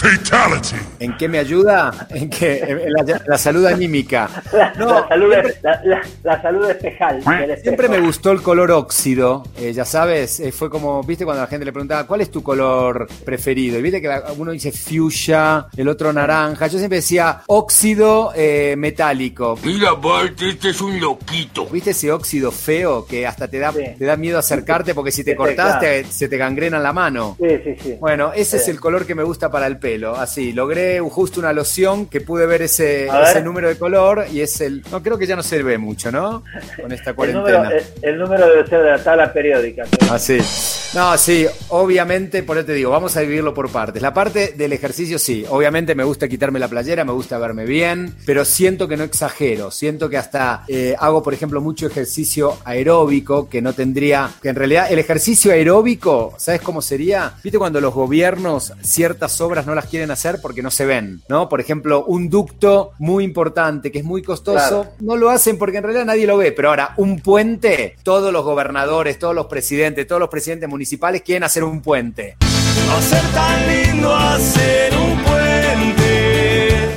[0.03, 0.75] Fatality.
[0.99, 2.07] ¿En qué me ayuda?
[2.09, 4.29] En que en la, la salud anímica.
[4.53, 7.23] La, No, la salud, es- la, la- la salud espejal.
[7.61, 11.47] Siempre me gustó el color óxido, eh, ya sabes, eh, fue como, viste cuando la
[11.47, 13.79] gente le preguntaba, ¿cuál es tu color preferido?
[13.79, 18.75] Y viste que la- uno dice fuchsia, el otro naranja, yo siempre decía óxido eh,
[18.77, 19.57] metálico.
[19.63, 21.65] Mira, Bart, este es un loquito.
[21.67, 23.83] ¿Viste ese óxido feo que hasta te da, Sí.
[23.97, 25.79] te da miedo acercarte porque si te Sí, cortás claro.
[25.79, 27.37] te- se te gangrena la mano?
[27.39, 27.97] Sí, sí, sí.
[27.99, 29.92] Bueno, ese es el color que me gusta para el pelo.
[30.15, 33.27] Así, logré justo una loción que pude ver ese, A ver.
[33.29, 34.83] ese número de color y es el.
[34.91, 36.43] No, creo que ya no se ve mucho, ¿no?
[36.81, 37.57] Con esta el, cuarentena.
[37.63, 39.83] número, el, el número debe ser de la tabla periódica.
[40.09, 40.37] Así.
[40.93, 43.99] No, sí, obviamente, por eso te digo, vamos a dividirlo por partes.
[44.01, 48.13] La parte del ejercicio, sí, obviamente me gusta quitarme la playera, me gusta verme bien,
[48.27, 49.71] pero siento que no exagero.
[49.71, 54.29] Siento que hasta eh, hago, por ejemplo, mucho ejercicio aeróbico que no tendría.
[54.41, 57.33] Que en realidad, el ejercicio aeróbico, ¿sabes cómo sería?
[57.43, 61.21] ¿Viste cuando los gobiernos ciertas obras no las quieren hacer porque no se ven?
[61.29, 61.49] ¿No?
[61.49, 64.87] Por ejemplo, un ducto muy importante que es muy costoso, Claro.
[64.99, 66.51] no lo hacen porque en realidad nadie lo ve.
[66.51, 71.43] Pero ahora, un puente, todos los gobernadores, todos los presidentes, todos los presidentes municipales quieren
[71.43, 72.37] hacer un puente.
[72.89, 75.52] Va a ser tan lindo hacer un puente.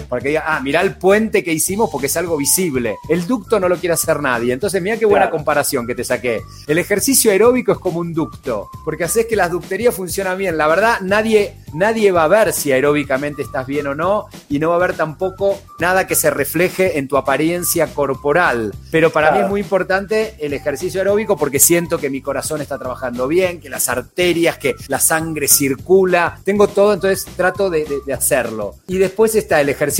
[0.08, 2.96] Para que diga, ah, mirá el puente que hicimos porque es algo visible.
[3.08, 4.52] El ducto no lo quiere hacer nadie.
[4.52, 5.36] Entonces, mira qué buena Claro.
[5.36, 6.40] comparación que te saqué.
[6.66, 10.56] El ejercicio aeróbico es como un ducto, porque haces que las ducterías funcionan bien.
[10.56, 14.68] La verdad, nadie, nadie va a ver si aeróbicamente estás bien o no, y no
[14.68, 18.74] va a haber tampoco nada que se refleje en tu apariencia corporal.
[18.90, 22.78] Pero para mí es muy importante el ejercicio aeróbico porque siento que mi corazón está
[22.78, 26.38] trabajando bien, que las arterias, que la sangre circula.
[26.44, 28.76] Tengo todo, entonces trato de, de- de hacerlo.
[28.86, 29.95] Y después está el ejercicio,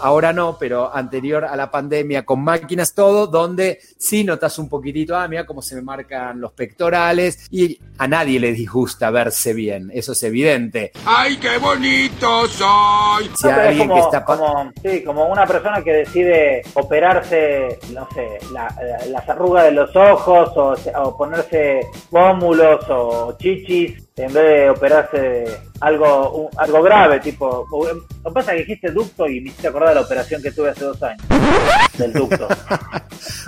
[0.00, 5.16] ahora no, pero anterior a la pandemia, con máquinas todo, donde sí notas un poquitito,
[5.16, 7.46] ah, mira cómo se me marcan los pectorales.
[7.50, 10.92] Y a nadie le disgusta verse bien, eso es evidente.
[11.04, 13.24] ¡Ay, qué bonito soy!
[13.34, 14.24] Si No, pero es alguien como, que está...
[14.24, 19.64] pa- como- sí, como una persona que decide operarse, no sé, la- la- las arrugas
[19.64, 25.44] de los ojos o, o ponerse pómulos o chichis en vez de operarse
[25.80, 27.66] algo un- algo grave, tipo...
[28.22, 30.52] Lo que pasa es que dijiste ducto y me hiciste acordar de la operación que
[30.52, 31.22] tuve hace dos años.
[31.98, 32.48] Del ducto.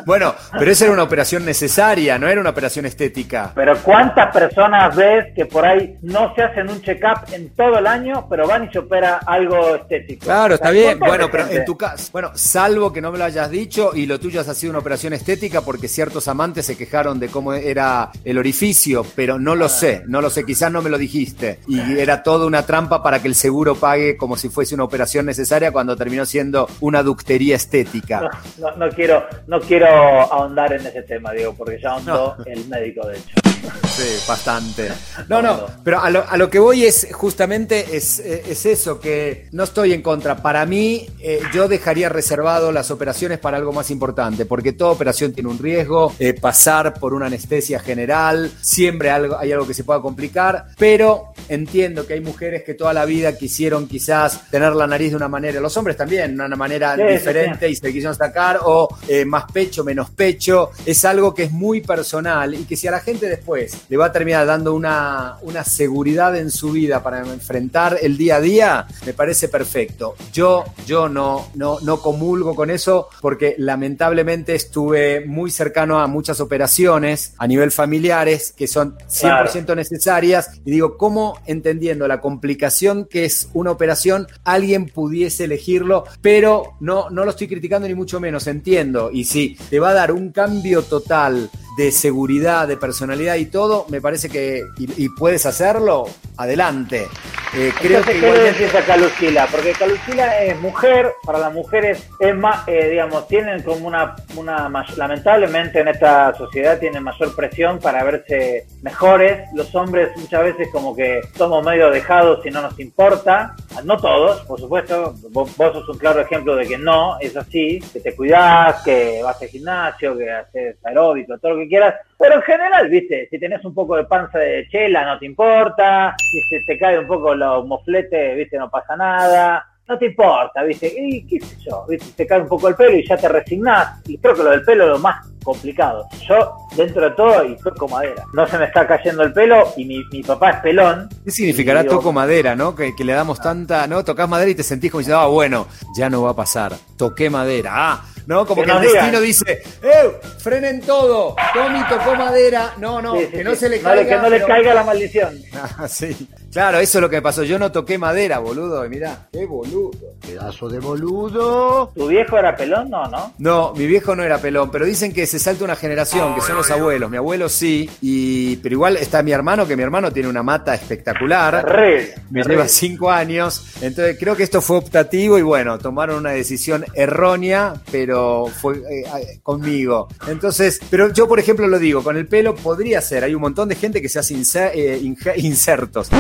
[0.05, 3.53] Bueno, pero esa era una operación necesaria, no era una operación estética.
[3.55, 7.87] Pero ¿cuántas personas ves que por ahí no se hacen un check-up en todo el
[7.87, 10.25] año, pero van y se opera algo estético?
[10.27, 10.99] Claro, está bien.
[10.99, 14.19] Bueno, pero en tu caso, bueno, salvo que no me lo hayas dicho y lo
[14.19, 18.39] tuyo ha sido una operación estética porque ciertos amantes se quejaron de cómo era el
[18.39, 19.57] orificio, pero no Ah.
[19.57, 21.61] lo sé, no lo sé, quizás no me lo dijiste.
[21.69, 25.27] Y era toda una trampa para que el seguro pague como si fuese una operación
[25.27, 28.31] necesaria cuando terminó siendo una ductería estética.
[28.59, 32.67] No, no, no quiero, no quiero ahondar en ese tema, Diego, porque ya ahondó el
[32.69, 33.52] médico, de hecho.
[33.93, 34.89] Sí, bastante.
[35.29, 38.99] No, no, pero a lo, a lo que voy es justamente es, eh, es eso,
[38.99, 40.37] que no estoy en contra.
[40.37, 45.33] Para mí, eh, yo dejaría reservado las operaciones para algo más importante, porque toda operación
[45.33, 49.85] tiene un riesgo, eh, pasar por una anestesia general, siempre algo, hay algo que se
[49.85, 54.87] pueda complicar, pero entiendo que hay mujeres que toda la vida quisieron quizás tener la
[54.87, 57.93] nariz de una manera, los hombres también, de una manera Sí, sí, diferente y se
[57.93, 62.65] quisieron sacar, o eh, más pecho, menos pecho, es algo que es muy personal y
[62.65, 63.52] que si a la gente después
[63.89, 68.37] le va a terminar dando una, una seguridad en su vida para enfrentar el día
[68.37, 70.15] a día, me parece perfecto.
[70.33, 76.41] Yo, yo no, no, no comulgo con eso porque lamentablemente estuve muy cercano a muchas
[76.41, 83.25] operaciones a nivel familiares que son 100% necesarias y digo, ¿cómo entendiendo la complicación que
[83.25, 86.05] es una operación alguien pudiese elegirlo?
[86.21, 89.11] Pero no, no lo estoy criticando ni mucho menos, entiendo.
[89.13, 93.87] Y si te va a dar un cambio total de seguridad, de personalidad y todo,
[93.89, 96.07] me parece que y, y puedes hacerlo,
[96.37, 97.09] adelante.
[97.55, 99.47] Eh, creo Entonces, que ¿qué le decís a Calucila?
[99.51, 104.71] Porque Calucila es mujer, para las mujeres es más, eh, digamos, tienen como una, una,
[104.97, 109.51] lamentablemente en esta sociedad tienen mayor presión para verse mejores.
[109.53, 113.55] Los hombres muchas veces como que somos medio dejados y no nos importa.
[113.85, 115.15] No todos, por supuesto.
[115.31, 119.21] Vos, vos sos un claro ejemplo de que no, es así, que te cuidás, que
[119.23, 121.95] vas al gimnasio, que haces aeróbico, todo lo que quieras.
[122.19, 126.15] Pero en general, viste, si tenés un poco de panza de chela, no te importa.
[126.19, 129.67] Si se te cae un poco los mofletes, viste, no pasa nada.
[129.89, 130.93] No te importa, viste.
[130.97, 134.01] Y qué sé yo, viste, te cae un poco el pelo y ya te resignás.
[134.07, 136.07] Y creo que lo del pelo es lo más complicado.
[136.29, 138.25] Yo, dentro de todo, y toco madera.
[138.33, 141.09] No se me está cayendo el pelo y mi, mi papá es pelón.
[141.25, 142.75] ¿Qué significará digo, toco madera, no?
[142.75, 144.05] Que, que le damos tanta, ¿no?
[144.05, 146.73] Tocas madera y te sentís como diciendo, ah, bueno, ya no va a pasar.
[146.97, 147.71] Toqué madera.
[147.75, 148.47] Ah, ¿no?
[148.47, 148.95] Como Que que, el digan.
[148.95, 150.13] destino dice, ¡eh!
[150.39, 151.37] ¡Frenen todo!
[151.55, 152.75] Tommy tocó madera.
[152.79, 154.17] No, no, Sí, sí, que no se le No caiga.
[154.17, 155.41] que no le caiga la maldición.
[155.79, 156.29] Ah, sí.
[156.53, 157.45] Claro, eso es lo que me pasó.
[157.45, 158.85] Yo no toqué madera, boludo.
[158.85, 159.91] Y mirá, qué boludo.
[160.21, 161.91] Pedazo de boludo.
[161.95, 162.91] ¿Tu viejo era pelón?
[162.91, 163.33] No, ¿no?
[163.39, 166.57] No, mi viejo no era pelón, pero dicen que se salta una generación, que son
[166.57, 167.11] los abuelos.
[167.11, 170.75] Mi abuelo sí, y pero igual está mi hermano, que mi hermano tiene una mata
[170.75, 171.65] espectacular.
[171.65, 173.75] Terrible, Me lleva cinco años.
[173.81, 179.05] Entonces creo que esto fue optativo y bueno, tomaron una decisión errónea, pero fue eh,
[179.21, 180.09] eh, conmigo.
[180.29, 183.25] Entonces, pero yo por ejemplo lo digo, con el pelo podría ser.
[183.25, 184.35] Hay un montón de gente que se hace
[184.75, 185.01] eh,
[185.37, 186.11] insertos.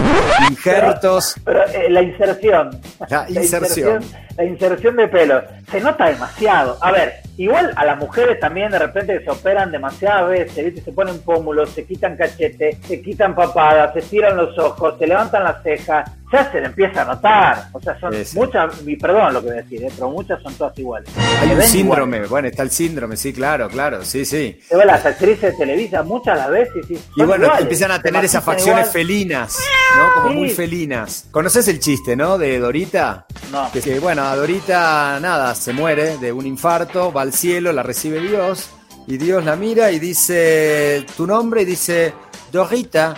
[0.51, 1.35] Injertos.
[1.45, 2.81] Pero eh, la inserción.
[3.09, 4.01] La inserción.
[4.01, 5.43] La inserción de pelo.
[5.71, 6.79] Se nota demasiado.
[6.81, 10.83] A ver, igual a las mujeres también de repente se operan demasiadas veces, ¿viste?
[10.83, 15.45] Se ponen pómulos, se quitan cachete, se quitan papadas, se tiran los ojos, se levantan
[15.45, 16.11] las cejas.
[16.33, 17.65] Ya se le empieza a notar.
[17.73, 19.91] O sea, son muchas, y perdón lo que voy a decir, ¿eh?
[19.95, 21.11] pero muchas son todas iguales.
[21.43, 24.59] Hay un síndrome, bueno, está el síndrome, sí, claro, claro, sí, sí.
[24.67, 28.25] Se ve las actrices de Televisa muchas las veces y, Y bueno, empiezan a tener
[28.25, 29.59] esas facciones felinas,
[29.99, 30.15] ¿no?
[30.15, 30.35] Como Sí.
[30.37, 31.29] muy felinas.
[31.31, 32.39] ¿Conoces el chiste, no?
[32.39, 33.27] De Dorita.
[33.51, 33.71] No.
[33.71, 33.99] Que, que,
[34.31, 38.71] Dorita, nada, se muere de un infarto, va al cielo, la recibe Dios,
[39.07, 42.15] y Dios la mira y dice tu nombre, y dice
[42.53, 43.15] Dorita.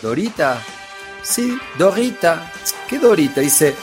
[0.00, 0.58] Dorita.
[1.22, 2.52] Sí, Dorita.
[2.88, 3.40] ¿Qué Dorita?
[3.40, 3.74] Dice,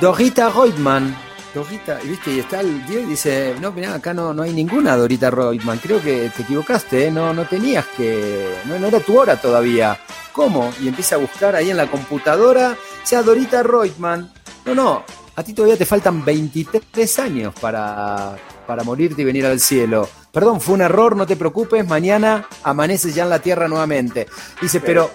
[0.00, 1.16] Dorita Reutemann.
[1.54, 4.52] Dorita, y viste, y está el Diego y dice, no, mirá, acá no, no hay
[4.52, 5.78] ninguna Dorita Reutemann.
[5.78, 7.10] Creo que te equivocaste, ¿eh?
[7.10, 9.98] no, no tenías que, no, no era tu hora todavía.
[10.32, 10.70] ¿Cómo?
[10.80, 14.30] Y empieza a buscar ahí en la computadora, sea Dorita Reutemann.
[14.66, 15.04] No, no,
[15.38, 20.08] a ti todavía te faltan 23 años para, para morirte y venir al cielo.
[20.32, 24.26] Perdón, fue un error, no te preocupes, mañana amaneces ya en la tierra nuevamente.
[24.60, 25.08] Dice, pero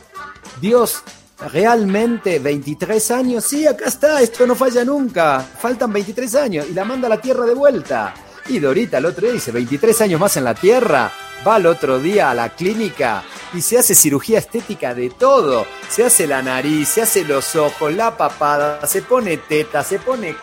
[0.62, 1.04] Dios,
[1.52, 3.44] ¿realmente 23 años?
[3.44, 5.42] Sí, acá está, esto no falla nunca.
[5.42, 8.14] Faltan 23 años y la manda a la tierra de vuelta.
[8.48, 11.12] Y Dorita el otro día dice, 23 años más en la tierra,
[11.48, 15.66] va el otro día a la clínica y se hace cirugía estética de todo.
[15.90, 20.36] Se hace la nariz, se hace los ojos, la papada, se pone teta, se pone...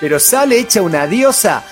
[0.00, 1.64] Pero sale hecha una diosa,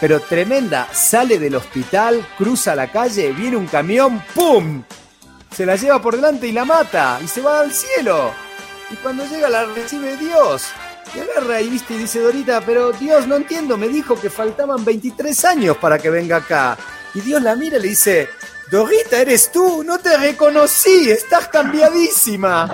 [0.00, 0.88] pero tremenda.
[0.92, 4.84] Sale del hospital, cruza la calle, viene un camión, ¡pum!
[5.54, 8.32] Se la lleva por delante y la mata y se va al cielo.
[8.90, 10.64] Y cuando llega la recibe Dios.
[11.14, 14.84] Y agarra y viste y dice Dorita, pero Dios, no entiendo, me dijo que faltaban
[14.84, 16.76] 23 años para que venga acá.
[17.14, 18.28] Y Dios la mira y le dice,
[18.70, 22.68] Dorita, eres tú, no te reconocí, estás cambiadísima.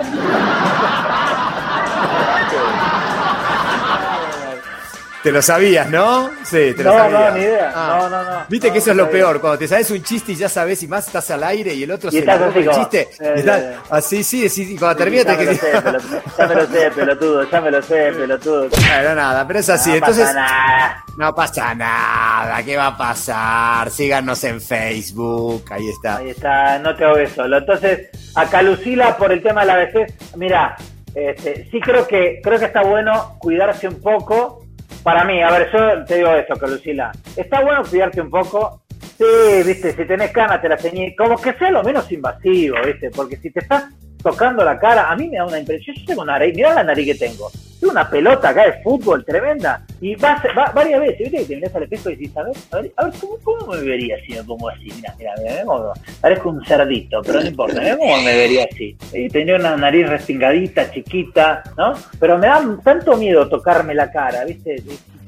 [5.23, 6.31] Te lo sabías, ¿no?
[6.43, 7.31] Sí, te lo No, sabías.
[7.31, 7.71] no, ni idea.
[7.75, 7.97] Ah.
[8.01, 8.45] No, no, no.
[8.49, 9.19] Viste No, que eso es no lo sabía.
[9.21, 11.83] peor, cuando te sabes un chiste y ya sabes y más estás al aire y
[11.83, 13.09] el otro Y se así el chiste.
[13.19, 16.41] eh, y estás eh, así, sí, sí, y cuando termina te lo sé, pelotudo, ya
[16.47, 18.69] me lo sé, pelotudo, ya me lo sé, pelotudo.
[18.69, 19.89] Bueno, nada, pero es así.
[19.91, 21.03] No Entonces, pasa nada.
[21.17, 22.63] no pasa nada.
[22.63, 23.91] ¿Qué va a pasar?
[23.91, 25.65] Síganos en Facebook.
[25.69, 26.17] Ahí está.
[26.17, 27.57] Ahí está, no te ahogues solo.
[27.59, 30.75] Entonces, acá Lucila, por el tema de la vejez, mira,
[31.13, 34.60] este, sí creo que creo que está bueno cuidarse un poco.
[35.03, 37.11] Para mí, a ver, yo te digo eso, Calucila.
[37.35, 38.83] Está bueno cuidarte un poco.
[39.17, 41.15] Sí, viste, si tenés canas te la ceñís.
[41.17, 43.85] Como que sea lo menos invasivo, viste, porque si te estás
[44.21, 45.95] tocando la cara, a mí me da una impresión.
[45.95, 47.49] Yo tengo nariz, mirá la nariz que tengo.
[47.81, 49.83] Una pelota acá de fútbol tremenda.
[49.99, 52.53] Y vas, va, varias veces, viste, que te mirás al espejo y decís, a ver,
[52.71, 54.87] a ver, a ver ¿cómo, cómo me vería si me pongo así?
[54.95, 58.67] Mira, mira, mira, me pongo- parezco un cerdito, pero no importa, mira cómo me vería
[58.71, 58.95] así.
[59.13, 61.93] Y tenía una nariz respingadita, chiquita, ¿no?
[62.19, 64.75] Pero me da tanto miedo tocarme la cara, viste,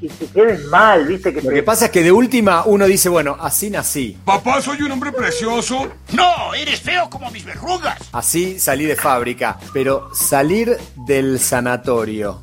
[0.02, 2.64] y que te quedes mal, viste, que Lo te- que pasa es que de última
[2.66, 4.18] uno dice, bueno, así nací.
[4.26, 5.88] Papá, soy un hombre precioso.
[6.14, 7.98] No, eres feo como mis verrugas.
[8.12, 9.58] Así salí de fábrica.
[9.74, 10.76] Pero salir
[11.08, 12.43] del sanatorio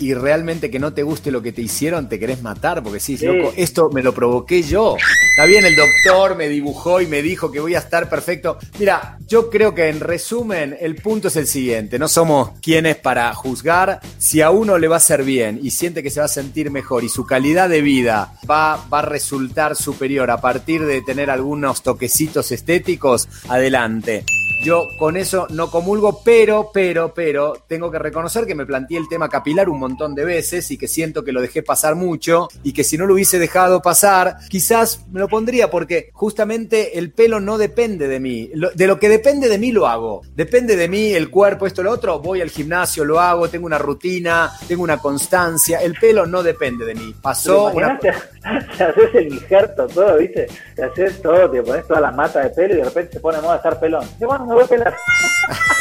[0.00, 3.16] y realmente que no te guste lo que te hicieron, te querés matar porque sí,
[3.16, 3.26] Sí.
[3.26, 4.96] loco, esto me lo provoqué yo.
[5.30, 8.58] Está bien, el doctor me dibujó y me dijo que voy a estar perfecto.
[8.78, 13.32] Mira, yo creo que en resumen, el punto es el siguiente: no somos quienes para
[13.34, 14.00] juzgar.
[14.18, 16.70] Si a uno le va a hacer bien y siente que se va a sentir
[16.70, 21.30] mejor y su calidad de vida va, va a resultar superior a partir de tener
[21.30, 24.24] algunos toquecitos estéticos, adelante.
[24.62, 29.08] Yo con eso no comulgo, pero, pero, pero, tengo que reconocer que me planteé el
[29.08, 32.72] tema capilar un montón de veces y que siento que lo dejé pasar mucho y
[32.72, 37.40] que si no lo hubiese dejado pasar, quizás me lo pondría porque justamente el pelo
[37.40, 38.50] no depende de mí.
[38.74, 40.22] De lo que depende de mí lo hago.
[40.34, 42.20] Depende de mí el cuerpo, esto, lo otro.
[42.20, 45.80] Voy al gimnasio, lo hago, tengo una rutina, tengo una constancia.
[45.80, 47.14] El pelo no depende de mí.
[47.20, 47.98] Pasó ¿Te una...
[47.98, 48.12] Te,
[48.78, 50.46] te haces el injerto, todo, ¿viste?
[50.74, 53.38] Te haces todo, te pones toda la mata de pelo y de repente se pone
[53.38, 54.08] de moda estar pelón.
[54.20, 54.96] Yo, bueno, me voy a pelar.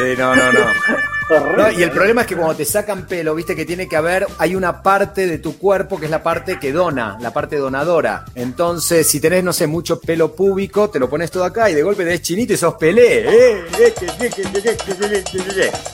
[0.00, 0.60] Sí, no, no, no.
[1.56, 1.92] No, y el ¿eh?
[1.92, 5.28] problema es que cuando te sacan pelo, viste que tiene que haber, hay una parte
[5.28, 8.24] de tu cuerpo que es la parte que dona, la parte donadora.
[8.34, 11.84] Entonces, si tenés, no sé, mucho pelo púbico, te lo pones todo acá y de
[11.84, 13.26] golpe tenés chinito y sos pelé.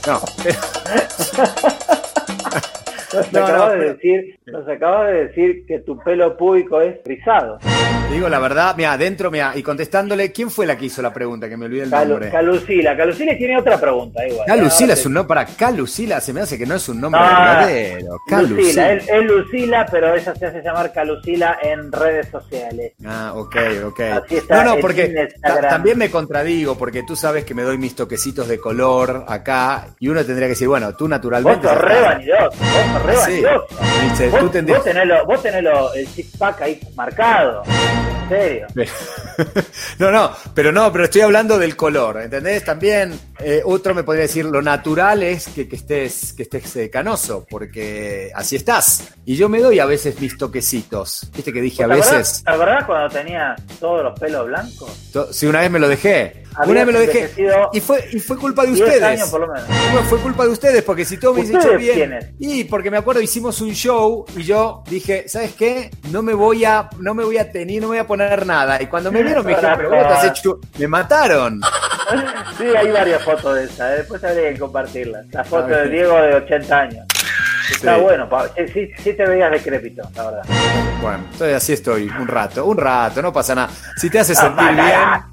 [0.07, 0.23] No.
[3.17, 6.97] Nos No, no, acabas de decir, nos acabas de decir que tu pelo público es
[7.05, 7.59] rizado.
[8.09, 11.13] te digo la verdad, mira, adentro, mira, y contestándole, ¿quién fue la que hizo la
[11.13, 11.49] pregunta?
[11.49, 12.31] Que me olvidé el Calu- nombre.
[12.31, 14.47] Calucila, Calucila tiene otra pregunta igual.
[14.47, 17.27] Calucila es un nombre, para Calucila se me hace que no es un nombre No,
[17.27, 17.97] verdadero.
[18.07, 18.93] Lucila, Calucila.
[18.93, 22.93] es, es Lucila, pero ella se hace llamar Calucila en redes sociales.
[23.05, 24.01] Ah, ok, ok.
[24.01, 25.29] Así está No, no, porque
[25.69, 30.09] también me contradigo, porque tú sabes que me doy mis toquecitos de color acá, y
[30.09, 31.67] uno tendría que decir, bueno, tú Vos naturalmente.
[31.69, 32.57] sos re vanidoso, vos
[32.93, 33.43] sos Sí.
[34.11, 37.63] Dice, Vos, tú vos tenés, lo- vos tenés lo- el six pack ahí marcado.
[38.23, 38.67] En serio.
[39.99, 42.65] no, no, pero no, pero estoy hablando del color, ¿entendés?
[42.65, 46.91] También eh, otro me podría decir, lo natural es que, que estés, que estés eh,
[46.91, 49.05] canoso, porque así estás.
[49.25, 51.29] Y yo me doy a veces mis toquecitos.
[51.35, 54.91] Viste que dije a ¿Te acordás- veces, ¿Te acordás cuando tenía todos los pelos blancos?
[55.13, 57.31] to- si una vez me lo dejé, una vez me lo dejé,
[57.73, 59.03] y fue, y fue culpa de 10 ustedes.
[59.03, 59.69] años por lo menos.
[59.93, 61.95] Bueno, fue culpa de ustedes, porque si todo me hubiese hecho ¿Ustedes bien.
[61.97, 62.27] quiénes?
[62.39, 65.91] Y porque me acuerdo, hicimos un show y yo dije, ¿sabes qué?
[66.11, 68.81] No me voy a, no me voy a tener, no me voy a poner nada.
[68.81, 70.59] Y cuando me vieron me dijeron, pero vos te has hecho.
[70.79, 71.61] Me mataron.
[72.57, 73.91] Sí, hay varias fotos de esas.
[73.91, 73.97] ¿eh?
[73.99, 75.27] Después habría que compartirlas.
[75.33, 75.89] La foto A ver.
[75.91, 77.07] de Diego de 80 años.
[77.69, 78.01] Está Sí.
[78.01, 78.53] bueno, Pablo.
[78.73, 80.43] Sí, sí, te veías decrépito, la verdad.
[81.03, 83.71] Bueno, entonces así estoy, un rato, un rato, no pasa nada.
[83.97, 84.87] Si te hace No sentir bien.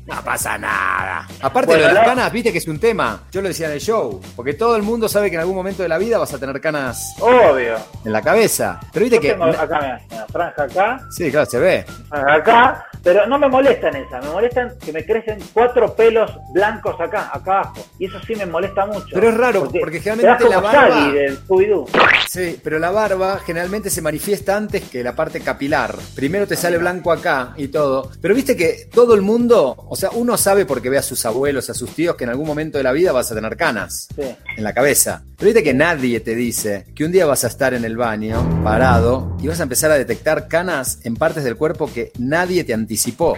[0.06, 1.28] No pasa nada.
[1.42, 3.22] Aparte Bueno, lo de las la- canas, viste que es un tema.
[3.32, 5.82] Yo lo decía en el show, porque todo el mundo sabe que en algún momento
[5.84, 7.78] de la vida vas a tener canas Obvio.
[8.04, 8.80] en la cabeza.
[8.92, 9.30] Pero viste Yo que.
[9.30, 11.86] tengo acá, mira, una franja acá, Sí, claro, se ve.
[12.12, 17.30] acá, pero no me molestan esas, me molestan que me crecen cuatro pelos blancos acá,
[17.34, 17.86] acá abajo.
[18.00, 19.08] Y eso sí me molesta mucho.
[19.14, 21.40] Pero es raro, porque generalmente la barba- del.
[22.28, 25.96] Sí, pero la barba generalmente se manifiesta antes que la parte capilar.
[26.16, 28.10] Primero te sale blanco acá y todo.
[28.22, 31.70] Pero viste que todo el mundo, o sea, uno sabe porque ve a sus abuelos,
[31.70, 34.24] a sus tíos, que en algún momento de la vida vas a tener canas Sí.
[34.58, 35.24] en la cabeza.
[35.38, 38.64] Pero viste que nadie te dice que un día vas a estar en el baño,
[38.64, 42.74] parado, y vas a empezar a detectar canas en partes del cuerpo que nadie te
[42.74, 43.36] anticipó.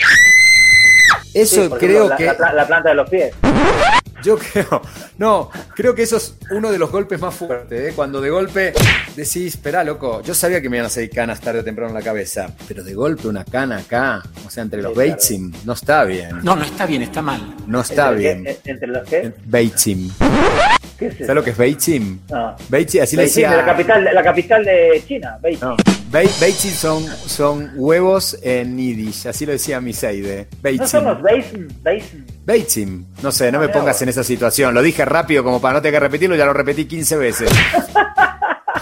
[1.36, 2.26] Eso Sí, creo ejemplo, la- que...
[2.26, 3.34] la, pla- la planta de los pies.
[4.24, 4.82] Yo creo,
[5.20, 7.94] no, creo que eso es uno de los golpes más fuertes, ¿eh?
[7.96, 8.74] cuando de golpe
[9.16, 11.96] decís, espera, loco, yo sabía que me iban a salir canas tarde o temprano en
[11.96, 15.12] la cabeza, pero de golpe una cana acá, o sea, entre los Sí, claro.
[15.12, 17.54] Batesing, no está bien, No, no está bien, está mal.
[17.68, 18.44] no está ¿Entre bien.
[18.64, 18.72] qué?
[18.72, 19.34] ¿Entre los qué?
[19.46, 20.12] Batesing,
[20.98, 21.18] ¿Qué es?
[21.18, 22.22] ¿sabes lo que es Batesing?
[22.30, 22.56] No.
[22.70, 23.52] Batesing, así le Beijing, decía...
[23.52, 25.62] de la capital, la capital de China, Beijing.
[25.62, 25.76] No,
[26.12, 30.48] Ba- Batesing son, son huevos en Yiddish, así lo decía mi Seide.
[30.78, 31.22] ¿No son los.
[31.22, 31.68] Beijing?
[31.84, 32.26] Beijing.
[32.46, 33.06] Batesing.
[33.22, 34.74] No sé, no Ah, me pongas en esa situación.
[34.74, 37.50] Lo dije rápido como para no tener que repetirlo, ya lo repetí 15 veces.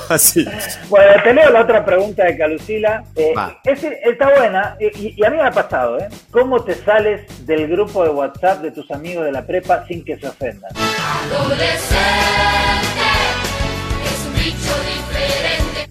[0.09, 0.45] Así.
[0.89, 3.03] Bueno, te leo la otra pregunta de Calucila.
[3.15, 3.33] Eh,
[3.65, 6.07] es- está buena y, y a mí me ha pasado, ¿eh?
[6.31, 10.17] ¿Cómo te sales del grupo de WhatsApp de tus amigos de la prepa sin que
[10.17, 10.71] se ofendan?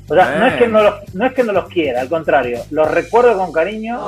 [0.09, 2.59] O sea, no es, que no, los, no es que no los quiera, al contrario,
[2.71, 3.99] los recuerdo con cariño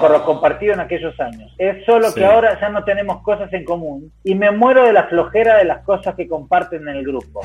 [0.00, 1.54] por lo compartido en aquellos años.
[1.58, 2.14] Es solo Sí.
[2.18, 5.64] que ahora ya no tenemos cosas en común y me muero de la flojera de
[5.64, 7.42] las cosas que comparten en el grupo.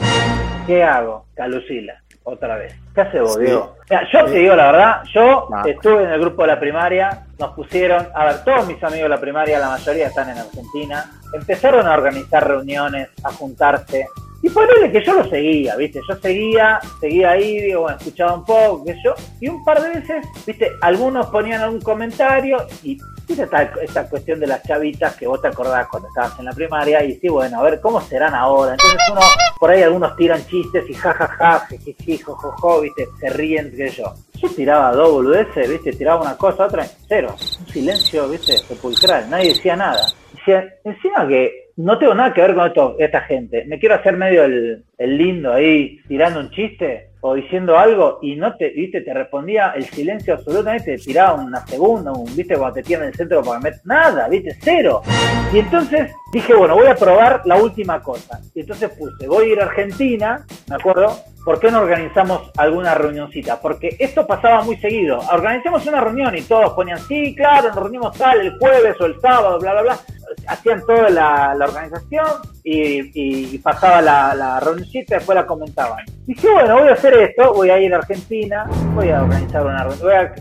[0.66, 1.26] ¿Qué hago?
[1.36, 2.74] Calucila, otra vez.
[2.96, 3.52] ¿Qué hace vos, Sí.
[3.90, 7.52] Mira, yo te digo la verdad, yo estuve en el grupo de la primaria, nos
[7.54, 11.86] pusieron, a ver, todos mis amigos de la primaria, la mayoría están en Argentina, empezaron
[11.86, 14.08] a organizar reuniones, a juntarse,
[14.42, 16.00] y ponele que yo lo seguía, ¿viste?
[16.08, 19.82] Yo seguía, seguía ahí, digo, bueno, escuchaba un poco, qué sé yo, y un par
[19.82, 20.70] de veces, ¿viste?
[20.82, 23.44] Algunos ponían algún comentario y, ¿viste?
[23.82, 27.16] Esta, cuestión de las chavitas que vos te acordás cuando estabas en la primaria y
[27.16, 28.74] sí, bueno, a ver, ¿cómo serán ahora?
[28.74, 29.22] Entonces uno,
[29.60, 33.08] por ahí algunos tiran chistes y jajaja, jijiji, jojojo, ¿viste?
[33.20, 34.14] Se ríen, qué yo.
[34.36, 35.94] Yo tiraba dos boludeces, ¿viste?
[35.94, 37.36] Tiraba una cosa, otra, cero.
[37.60, 38.58] Un silencio, ¿viste?
[38.58, 40.06] Sepulcral, nadie decía nada.
[40.34, 43.66] Decía, encima que no tengo nada que ver con esta gente.
[43.66, 48.36] Me quiero hacer medio el, el lindo ahí, tirando un chiste o diciendo algo y
[48.36, 52.76] no te, viste, te respondía el silencio absolutamente, te tiraba una segunda, un, viste, cuando
[52.76, 55.02] te tiran en el centro para meter, nada, viste, cero.
[55.54, 58.42] Y entonces dije, bueno, voy a probar la última cosa.
[58.54, 61.16] Y entonces puse, voy a ir a Argentina, ¿me acuerdo?
[61.46, 63.60] ¿Por qué no organizamos alguna reunioncita?
[63.62, 65.20] Porque esto pasaba muy seguido.
[65.32, 69.20] Organizamos una reunión y todos ponían, sí, claro, nos reunimos tal, el jueves o el
[69.22, 70.00] sábado, bla, bla, bla.
[70.48, 76.06] Hacían toda la, la organización y, y pasaba la, la reunioncita y después la comentaban.
[76.26, 79.84] Dije, bueno, voy a hacer esto, voy a ir a Argentina, voy a organizar una
[79.84, 80.32] reunión.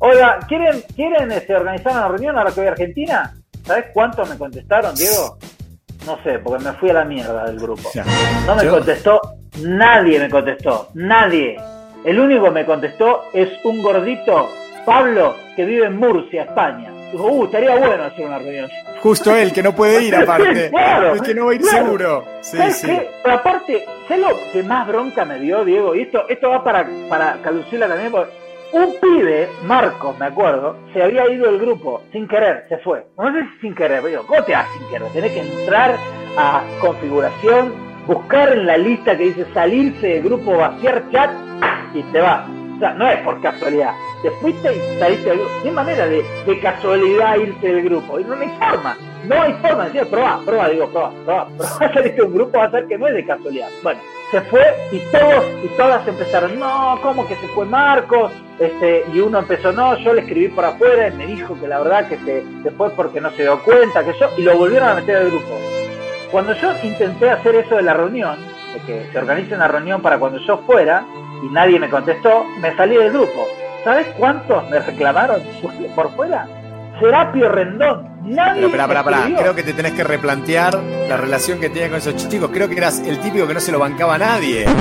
[0.00, 3.34] Oiga, ¿quieren, ¿quieren este, organizar una reunión ahora que voy a Argentina?
[3.64, 5.36] ¿Sabes cuántos me contestaron, Diego?
[6.06, 7.90] No sé, porque me fui a la mierda del grupo.
[8.46, 9.20] No me contestó,
[9.62, 11.56] nadie me contestó, nadie.
[12.04, 14.48] El único que me contestó es un gordito,
[14.86, 16.92] Pablo, que vive en Murcia, España.
[17.12, 18.70] Dijo, uh, estaría bueno hacer una reunión.
[19.00, 20.70] Justo él, que no puede ir aparte.
[20.70, 21.84] Claro, es que no va a ir claro.
[21.84, 22.24] seguro.
[22.40, 22.86] Sí, ¿Sabes sí.
[22.86, 23.10] qué?
[23.22, 25.94] Pero aparte, ¿sabes lo que más bronca me dio, Diego?
[25.94, 28.32] Y esto, esto va para, para Calucila también, porque
[28.72, 33.06] un pibe, Marcos, me acuerdo, se había ido del grupo, sin querer, se fue.
[33.16, 35.08] No sé si sin querer, pero digo, ¿cómo te vas sin querer?
[35.12, 35.96] Tenés que entrar
[36.36, 37.72] a configuración,
[38.06, 41.30] buscar en la lista que dice salirse del grupo, vaciar chat
[41.94, 42.46] y te vas.
[42.76, 43.94] O sea, no es por casualidad.
[44.22, 45.54] Te fuiste y saliste del grupo.
[45.62, 48.18] ¿Qué manera de, de casualidad irse del grupo?
[48.18, 48.96] No hay forma.
[49.24, 49.84] No hay forma.
[49.86, 51.48] Decía, probá, probá, digo, probá, probá.
[51.56, 53.68] Probá salirte de un grupo, va a ser que no es de casualidad.
[53.82, 54.00] Bueno,
[54.30, 58.32] se fue y todos y todas empezaron, no, ¿cómo que se fue Marcos?
[58.58, 61.78] Este, y uno empezó, no, yo le escribí por afuera y me dijo que la
[61.78, 64.88] verdad que se, se fue porque no se dio cuenta, que yo, y lo volvieron
[64.88, 65.58] a meter al grupo.
[66.30, 68.36] Cuando yo intenté hacer eso de la reunión,
[68.74, 71.04] de que se organice una reunión para cuando yo fuera,
[71.42, 73.46] y nadie me contestó, me salí del grupo.
[73.84, 75.42] ¿Sabes cuántos me reclamaron
[75.94, 76.46] por fuera?
[77.00, 78.08] Serapio Rendón.
[78.24, 79.16] Nadie Pero me espera.
[79.18, 79.38] escribió.
[79.38, 80.74] Creo que te tenés que replantear
[81.08, 82.50] la relación que tenía con esos chicos.
[82.52, 84.66] Creo que eras el típico que no se lo bancaba a nadie.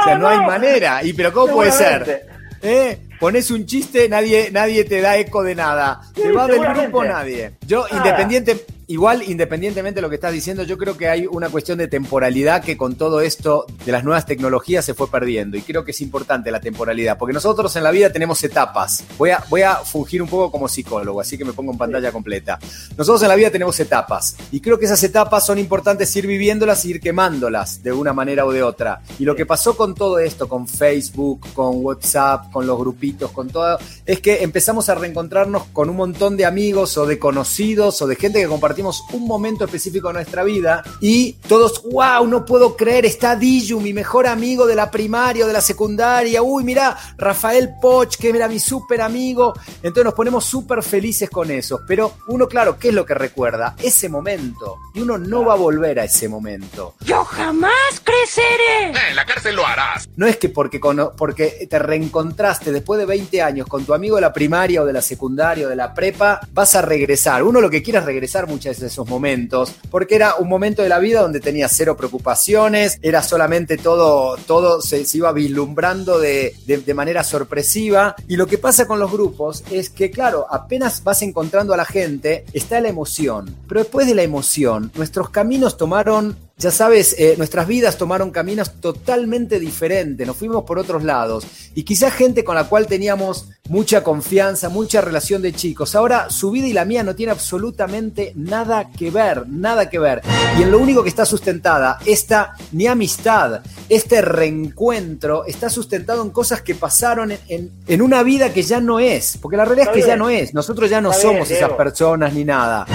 [0.00, 1.04] O sea, no hay manera.
[1.04, 2.26] ¿Y pero cómo puede ser?
[2.60, 2.98] ¿Eh?
[3.20, 6.00] Pones un chiste, nadie, nadie te da eco de nada.
[6.12, 7.52] Sí, te va del grupo nadie.
[7.64, 7.98] Yo, Nada.
[7.98, 11.88] independiente, igual, independientemente de lo que estás diciendo, yo creo que hay una cuestión de
[11.88, 15.56] temporalidad que con todo esto de las nuevas tecnologías se fue perdiendo.
[15.56, 19.04] Y creo que es importante la temporalidad, porque nosotros en la vida tenemos etapas.
[19.18, 22.12] Voy a, voy a fungir un poco como psicólogo, así que me pongo en pantalla
[22.12, 22.58] completa.
[22.96, 24.36] Nosotros en la vida tenemos etapas.
[24.50, 28.44] Y creo que esas etapas son importantes ir viviéndolas y ir quemándolas de una manera
[28.44, 29.02] o de otra.
[29.18, 33.48] Y lo que pasó con todo esto, con Facebook, con WhatsApp, con los grupitos, con
[33.48, 38.06] todo, es que empezamos a reencontrarnos con un montón de amigos o de conocidos o
[38.06, 38.71] de gente que compartimos
[39.12, 43.92] un momento específico de nuestra vida y todos, wow, no puedo creer, está Diju, mi
[43.92, 48.48] mejor amigo de la primaria o de la secundaria, uy, mira, Rafael Poch, que era
[48.48, 52.94] mi súper amigo, entonces nos ponemos súper felices con eso, pero uno, claro, ¿qué es
[52.94, 53.74] lo que recuerda?
[53.82, 56.94] Ese momento, y uno no va a volver a ese momento.
[57.04, 58.92] Yo jamás creceré.
[59.10, 60.08] En la cárcel lo harás.
[60.16, 64.16] No es que porque, cono- porque te reencontraste después de 20 años con tu amigo
[64.16, 67.42] de la primaria o de la secundaria o de la prepa, vas a regresar.
[67.42, 70.82] Uno lo que quiere es regresar muchas veces a esos momentos, porque era un momento
[70.82, 76.18] de la vida donde tenía cero preocupaciones, era solamente todo, todo se, se iba vislumbrando
[76.18, 78.14] de, de- de manera sorpresiva.
[78.28, 81.84] Y lo que pasa con los grupos es que, claro, apenas vas encontrando a la
[81.84, 83.54] gente, está la emoción.
[83.68, 88.72] Pero después de la emoción, nuestros caminos tomaron ya sabes, eh, nuestras vidas tomaron caminos
[88.80, 91.44] totalmente diferentes, nos fuimos por otros lados.
[91.74, 96.50] Y quizás gente con la cual teníamos mucha confianza, mucha relación de chicos, ahora su
[96.50, 100.20] vida y la mía no tiene absolutamente nada que ver, nada que ver.
[100.58, 106.30] Y en lo único que está sustentada esta ni amistad, este reencuentro, está sustentado en
[106.30, 109.38] cosas que pasaron en, en- en una vida que ya no es.
[109.40, 110.54] Porque la realidad Está es que ya no es.
[110.54, 112.86] Nosotros ya no Está bien, somos esas personas ni nada.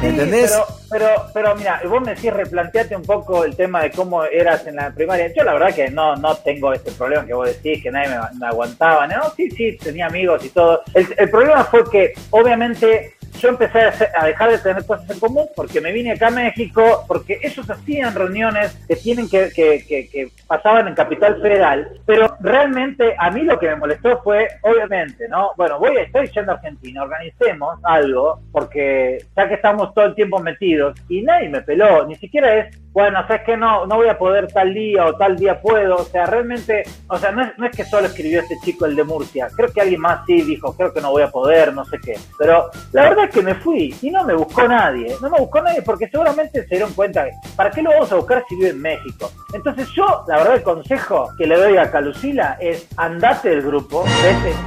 [0.00, 0.50] Sí, ¿Entendés?
[0.50, 4.66] Pero, pero, pero mira, vos me decís, replanteate un poco el tema de cómo eras
[4.66, 5.32] en la primaria.
[5.34, 8.46] Yo la verdad que no, no tengo ese problema que vos decís, que nadie me,
[8.46, 9.06] aguantaba.
[9.06, 10.82] No, sí, sí, tenía amigos y todo.
[10.94, 15.10] El, el problema fue que, obviamente, yo empecé a, hacer- a dejar de tener cosas
[15.10, 19.50] en común porque me vine acá a México, porque ellos hacían reuniones que tienen que,
[19.54, 24.22] que, que, que pasaban en Capital Federal, pero realmente a mí lo que me molestó
[24.22, 25.50] fue, obviamente, ¿no?
[25.56, 30.14] Bueno, voy a, estoy yendo a Argentina, organicemos algo, porque ya que estamos todo el
[30.14, 34.08] tiempo metidos y nadie me peló, ni siquiera es, bueno, sabes que no, no voy
[34.08, 37.58] a poder tal día o tal día puedo, o sea, realmente, o sea, no es,
[37.58, 40.40] no es que solo escribió este chico el de Murcia, creo que alguien más sí
[40.40, 43.42] dijo, creo que no voy a poder, no sé qué, pero la verdad es que
[43.42, 46.94] me fui y no me buscó nadie, no me buscó nadie porque seguramente se dieron
[46.94, 49.30] cuenta, ¿para qué lo vamos a buscar si vive en México?
[49.52, 54.06] Entonces yo, la verdad, el consejo que le doy a Calucila es andate del grupo,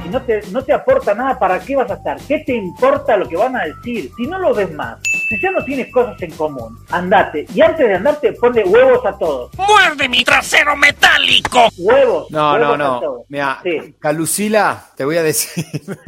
[0.04, 2.16] si no te, no te aporta nada, ¿para qué vas a estar?
[2.28, 4.12] ¿Qué te importa lo que van a decir?
[4.16, 7.46] Si no lo ves más, si ya no tienes cosas en común, andate.
[7.54, 9.50] Y antes de andarte, ponle huevos a todos.
[9.56, 11.68] ¡Muerde mi trasero metálico!
[11.78, 12.30] Huevos.
[12.30, 13.24] No, no, huevos no.
[13.28, 13.94] Mira, Sí.
[13.98, 15.64] Calucila, te voy a decir.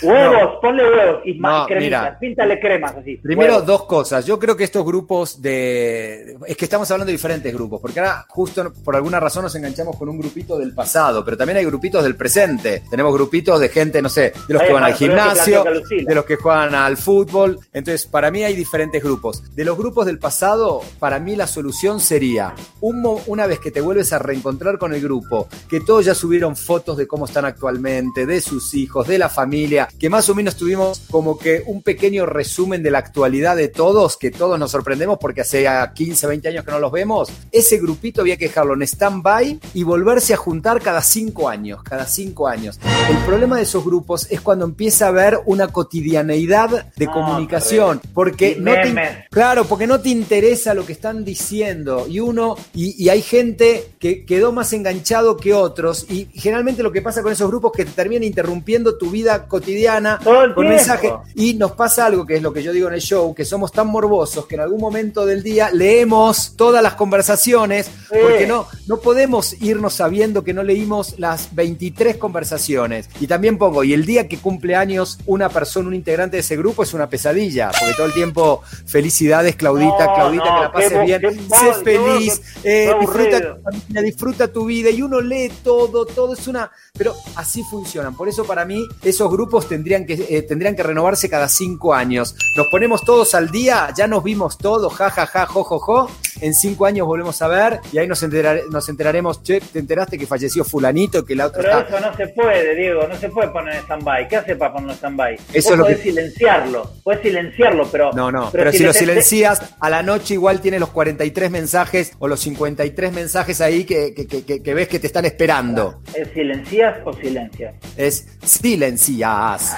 [0.00, 2.18] Huevos, ponle huevos y No, más cremitas, mira.
[2.20, 3.16] píntale cremas así.
[3.16, 3.66] Primero, huevos.
[3.66, 4.24] dos cosas.
[4.24, 6.36] Yo creo que estos grupos de.
[6.46, 9.96] Es que estamos hablando de diferentes grupos, porque ahora, justo por alguna razón, nos enganchamos
[9.96, 12.84] con un grupito del pasado, pero también hay grupitos del presente.
[12.88, 16.24] Tenemos grupitos de gente, no sé, de los Ahí que van al gimnasio, de los
[16.24, 17.58] que juegan al fútbol.
[17.72, 19.52] Entonces, para mí hay diferentes grupos.
[19.56, 23.80] De los grupos del pasado, para mí la solución sería, un una vez que te
[23.80, 28.26] vuelves a reencontrar con el grupo, que todos ya subieron fotos de cómo están actualmente,
[28.26, 32.26] de sus hijos, de la familia, que más o menos tuvimos como que un pequeño
[32.26, 36.48] resumen de la actualidad de todos, que todos nos sorprendemos porque hace ah, 15, 20
[36.48, 40.36] años que no los vemos, ese grupito había que dejarlo en stand-by y volverse a
[40.36, 42.80] juntar cada 5 años, cada 5 años.
[43.08, 48.00] El problema de esos grupos es cuando empieza a haber una cotidianeidad de No, comunicación,
[48.12, 49.26] porque no te.
[49.30, 52.06] Claro, porque no te interesa lo que están diciendo.
[52.08, 56.06] Y uno, y, y hay gente que quedó más enganchado que otros.
[56.10, 59.46] Y generalmente lo que pasa con esos grupos es que te terminan interrumpiendo tu vida
[59.46, 60.18] cotidiana
[60.54, 61.12] con mensajes.
[61.34, 63.72] Y nos pasa algo que es lo que yo digo en el show, que somos
[63.72, 68.16] tan morbosos que en algún momento del día leemos todas las conversaciones, Sí.
[68.22, 73.08] porque no, no podemos irnos sabiendo que no leímos las 23 conversaciones.
[73.20, 76.56] Y también pongo, y el día que cumple años una persona, un integrante de ese
[76.56, 80.88] grupo, es una pesadilla, porque todo el tiempo, felicidades Claudita, No, Claudita, no, que la
[80.88, 85.52] qué pases bien, sé feliz, eh, disfruta tu familia, disfruta tu vida, y uno lee
[85.62, 86.70] todo, todo es una...
[86.96, 91.28] Pero así funcionan, por eso para mí esos grupos tendrían que, eh, tendrían que renovarse
[91.28, 92.34] cada cinco años.
[92.56, 96.10] Nos ponemos todos al día, ya nos vimos todos, ja, ja, ja, jo, jo, jo.
[96.40, 100.16] En cinco años volvemos a ver y ahí nos, enterar- nos enteraremos, che, ¿te enteraste
[100.18, 101.96] que falleció fulanito, que la otra Pero está...
[101.98, 104.28] eso no se puede, Diego, no se puede poner en stand-by.
[104.28, 105.34] ¿Qué hace para ponerlo en stand-by?
[105.34, 108.12] Eso Vos es lo podés que- silenciarlo, podés silenciarlo, pero...
[108.12, 112.12] No, no, pero, si, lo te- silencias, a la noche igual tienes los 43 mensajes
[112.18, 116.00] o los 53 mensajes ahí que, que- que- que- que ves que te están esperando.
[116.14, 117.74] ¿Es silencias o silencias?
[117.96, 119.74] Es silencias.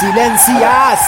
[0.00, 0.98] Silencias.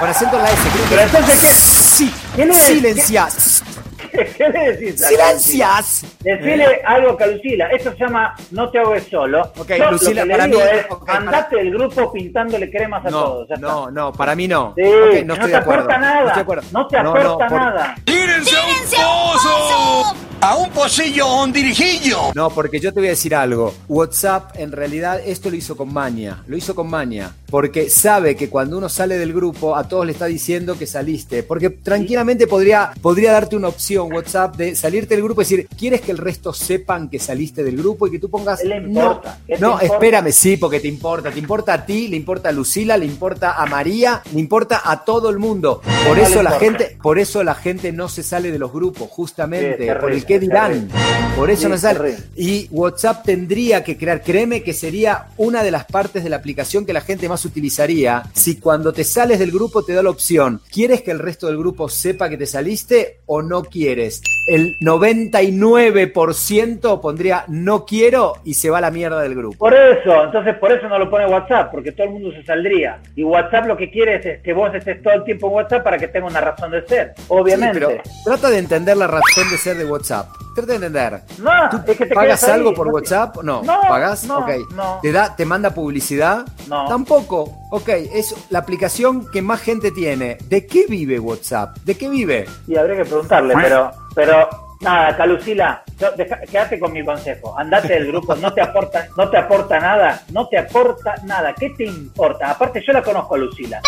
[0.00, 0.56] Con acento en la S.
[0.62, 1.48] creo que- Pero entonces, ¿qué?
[1.48, 2.14] Sí.
[2.36, 3.62] ¿Qué le- Silencias.
[3.64, 3.77] ¿Qué
[4.12, 5.00] le decís?
[5.06, 6.04] Silencias.
[6.20, 7.66] Decirle algo a Lucila.
[7.68, 9.42] Esto se llama No te ahogues solo.
[9.56, 12.12] Ok, Yo Lucila, lo que para le digo mí- es, ok, para- andate del grupo
[12.12, 13.48] pintándole cremas a No, todos.
[13.48, 13.66] ya está.
[13.66, 14.74] no, no, para mí no.
[14.76, 16.44] Sí, que no no estoy te aporta nada.
[16.72, 17.94] No te No, no, aporta por- nada.
[18.04, 20.16] ¡Tírense a un pozo!
[20.40, 22.30] ¡A un pocillo o un dirijillo!
[22.34, 23.74] No, porque yo te voy a decir algo.
[23.88, 26.42] WhatsApp, en realidad, esto lo hizo con maña.
[26.46, 27.32] Lo hizo con maña.
[27.50, 31.42] Porque sabe que cuando uno sale del grupo, a todos le está diciendo que saliste.
[31.42, 36.00] Porque tranquilamente podría, podría darte una opción, WhatsApp, de salirte del grupo y decir, ¿quieres
[36.00, 38.60] que el resto sepan que saliste del grupo y que tú pongas.
[38.60, 39.38] ¿Qué le importa?
[39.38, 39.86] No, ¿Qué te no importa?
[39.86, 41.30] espérame, sí, porque te importa.
[41.30, 45.04] Te importa a ti, le importa a Lucila, le importa a María, le importa a
[45.04, 45.80] todo el mundo.
[46.06, 49.86] Por eso la gente, por eso la gente no se sale de los grupos, justamente.
[49.86, 50.88] Sí, por el es dirán.
[51.36, 52.16] Por eso Sí, no sale.
[52.36, 56.84] Y WhatsApp tendría que crear, créeme que sería una de las partes de la aplicación
[56.84, 60.60] que la gente más utilizaría si cuando te sales del grupo te da la opción,
[60.70, 64.20] ¿quieres que el resto del grupo sepa que te saliste o no quieres?
[64.48, 69.58] El 99% pondría no quiero y se va a la mierda del grupo.
[69.58, 72.98] Por eso, entonces por eso no lo pone WhatsApp, porque todo el mundo se saldría.
[73.14, 75.98] Y WhatsApp lo que quiere es, que vos estés todo el tiempo en WhatsApp para
[75.98, 77.78] que tenga una razón de ser, obviamente.
[77.78, 80.28] Sí, pero trata de entender la razón de ser de WhatsApp.
[80.54, 81.20] Trata de entender.
[81.38, 83.36] No, ¿Tú es que te ¿Pagas algo por no WhatsApp?
[83.42, 83.62] No.
[83.62, 84.24] No, ¿Pagas?
[84.24, 84.48] no, ok.
[84.74, 84.98] no.
[85.02, 86.46] ¿Te, da, ¿Te manda publicidad?
[86.68, 86.88] No.
[86.88, 87.52] Tampoco.
[87.70, 90.38] Ok, es la aplicación que más gente tiene.
[90.48, 91.76] ¿De qué vive WhatsApp?
[91.84, 92.46] ¿De qué vive?
[92.66, 94.48] Y habría que preguntarle, pero, pero
[94.80, 97.58] nada, Calucila, yo- deja- quédate con mi consejo.
[97.58, 101.54] Andate del grupo, no te aporta, no te aporta nada, no te aporta nada.
[101.58, 102.50] ¿Qué te importa?
[102.50, 103.80] Aparte, yo la conozco a Lucila.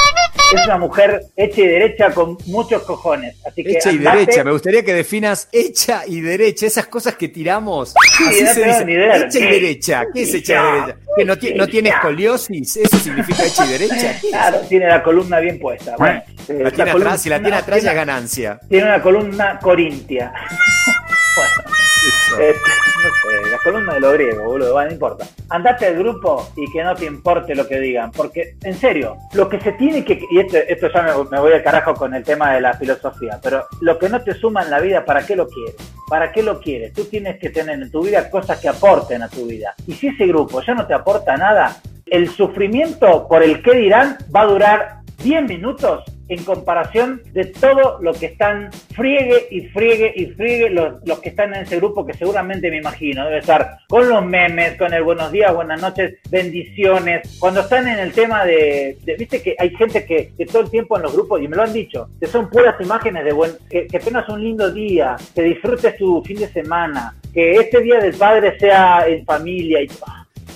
[0.53, 3.37] Es una mujer hecha y derecha con muchos cojones.
[3.47, 4.43] Así que Hecha y andate- derecha.
[4.45, 6.67] Me gustaría que definas hecha y derecha.
[6.67, 7.95] Esas cosas que tiramos.
[8.19, 8.85] Sí, Así no se dice.
[8.85, 9.17] ni idea.
[9.17, 10.05] Hecha y derecha.
[10.13, 10.99] ¿Qué es hecha y derecha?
[11.17, 12.77] ¿Que no, no tiene escoliosis?
[12.79, 14.17] ¿Eso significa hecha y derecha?
[14.29, 15.95] Claro, tiene la columna bien puesta.
[15.97, 18.61] Bueno, eh, La tiene atrás, si la tiene atrás ya ganancia.
[18.69, 20.33] Tiene una columna corintia.
[21.37, 21.71] bueno,
[22.39, 22.61] este,
[23.03, 25.27] no sé, la columna de lo griego, boludo, bueno, no importa.
[25.49, 29.49] Andate del grupo y que no te importe lo que digan, porque, en serio, lo
[29.49, 32.25] que se tiene que, y esto, esto ya me, me voy al carajo con el
[32.25, 35.37] tema de la filosofía, pero lo que no te suma en la vida, ¿para qué
[35.37, 35.77] lo quieres?
[36.09, 36.93] ¿Para qué lo quieres?
[36.93, 39.75] Tú tienes que tener en tu vida cosas que aporten a tu vida.
[39.87, 41.77] Y si ese grupo ya no te aporta nada,
[42.07, 47.99] el sufrimiento por el qué dirán va a durar 10 minutos en comparación de todo
[48.01, 52.07] lo que están friegue y friegue y friegue los, los que están en ese grupo
[52.07, 56.15] que seguramente me imagino debe estar con los memes, con el buenos días, buenas noches,
[56.31, 57.37] bendiciones.
[57.39, 60.97] Cuando están en el tema de, de- viste que hay gente que, todo el tiempo
[60.97, 63.87] en los grupos, y me lo han dicho, que son puras imágenes de buen, que,
[63.87, 68.15] que tengas un lindo día, que disfrutes tu fin de semana, que este día del
[68.15, 69.89] padre sea en familia y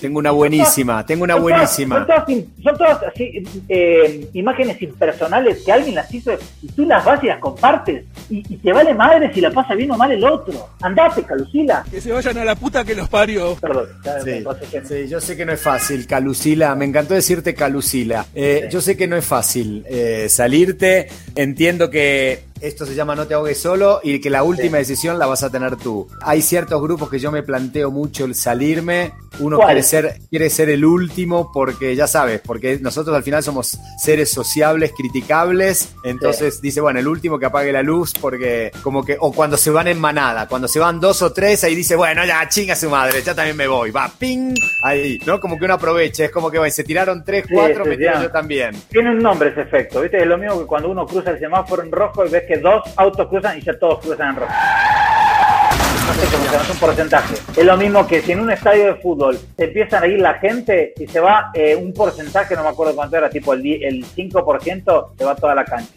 [0.01, 1.95] Tengo una buenísima, tengo una son todas- buenísima.
[1.97, 6.31] Son todas, in- son todas así, eh, imágenes impersonales que alguien las hizo
[6.61, 9.73] y tú las vas y las compartes y, y te vale madre si la pasa
[9.75, 10.69] bien o mal el otro.
[10.81, 11.83] Andate, Calucila.
[11.89, 13.55] Que se vayan a la puta que los parió.
[13.55, 16.75] Perdón, ya Sí, me pasé que- sí, yo sé que no es fácil, Calucila.
[16.75, 18.25] Me encantó decirte Calucila.
[18.35, 18.69] Eh, Sí.
[18.71, 21.07] Yo sé que no es fácil eh, salirte.
[21.35, 25.27] Entiendo que esto se llama No te ahogues solo y que la última decisión la
[25.27, 26.07] vas a tener tú.
[26.21, 29.13] Hay ciertos grupos que yo me planteo mucho el salirme.
[29.39, 29.67] Uno ¿Cuál?
[29.67, 34.31] quiere ser, quiere ser el último porque ya sabes, porque nosotros al final somos seres
[34.31, 35.93] sociables, criticables.
[36.03, 39.69] Entonces dice, bueno, el último que apague la luz porque como que, o cuando se
[39.69, 42.89] van en manada, cuando se van dos o tres, ahí dice, bueno, ya chinga su
[42.89, 43.91] madre, ya también me voy.
[43.91, 45.39] Va, ping, ahí, ¿no?
[45.39, 48.21] Como que uno aprovecha, es como que bueno, se tiraron tres, Sí, cuatro, me tiro
[48.21, 48.71] yo también.
[48.89, 50.17] Tiene un nombre ese efecto, ¿viste?
[50.17, 52.83] Es lo mismo que cuando uno cruza el semáforo en rojo y ves que dos
[52.95, 54.53] autos cruzan y ya todos cruzan en rojo.
[56.07, 57.35] No sé cómo se un porcentaje.
[57.57, 60.93] Es lo mismo que si en un estadio de fútbol empiezan a ir la gente
[60.97, 65.07] y se va eh, un porcentaje, no me acuerdo cuánto era, tipo el, el 5%,
[65.17, 65.91] se va toda la cancha.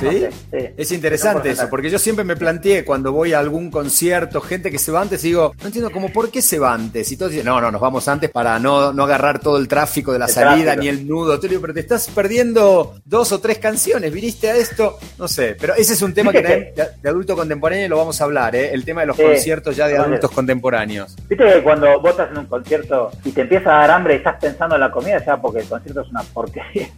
[0.00, 0.06] ¿Sí?
[0.06, 0.74] No sé, sí.
[0.76, 4.78] Es interesante eso, porque yo siempre me planteé cuando voy a algún concierto, gente que
[4.78, 7.10] se va antes, y digo, no entiendo como por qué se va antes.
[7.12, 10.12] Y todos dicen, no, no, nos vamos antes para no, no agarrar todo el tráfico
[10.12, 10.82] de la El salida tráfico.
[10.82, 11.38] ni el nudo.
[11.38, 15.56] Te digo, pero te estás perdiendo dos o tres canciones, viniste a esto, no sé.
[15.60, 18.54] Pero ese es un tema que también de, de adulto contemporáneo lo vamos a hablar,
[18.56, 18.72] ¿eh?
[18.72, 21.16] el tema de los Sí, conciertos ya de adultos contemporáneos.
[21.28, 24.16] Viste que cuando vos estás en un concierto y te empieza a dar hambre y
[24.18, 26.88] estás pensando en la comida, ya porque el concierto es una porquería.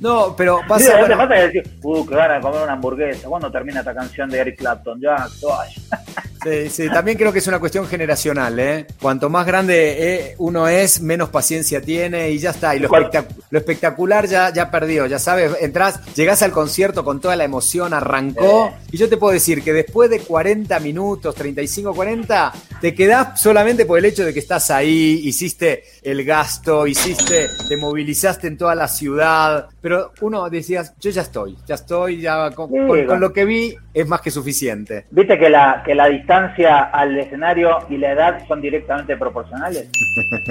[0.00, 1.28] No, pero Sí, pasa.
[1.28, 3.28] te que uh, que de comer una hamburguesa.
[3.28, 5.00] ¿Cuándo termina esta canción de Eric Clapton?
[5.00, 5.28] Ya.
[6.42, 8.86] Sí, sí, también creo que es una cuestión generacional, ¿eh?
[9.00, 12.76] Cuanto más grande eh, uno es, menos paciencia tiene y ya está.
[12.76, 13.10] Y lo, ¿Cuál?
[13.10, 17.44] espectac- lo espectacular ya, ya perdió, ya sabes, entras, llegás al concierto con toda la
[17.44, 22.94] emoción, arrancó, y yo te puedo decir que después de 40 minutos, 35, 40, te
[22.94, 28.48] quedás solamente por el hecho de que estás ahí, hiciste el gasto, hiciste, te movilizaste
[28.48, 33.04] en toda la ciudad, pero uno decía, yo ya estoy, ya estoy, ya con, Sí,
[33.04, 35.04] con- lo que vi es más que suficiente.
[35.10, 39.90] ¿Viste que la, que la distancia al escenario y la edad son directamente proporcionales?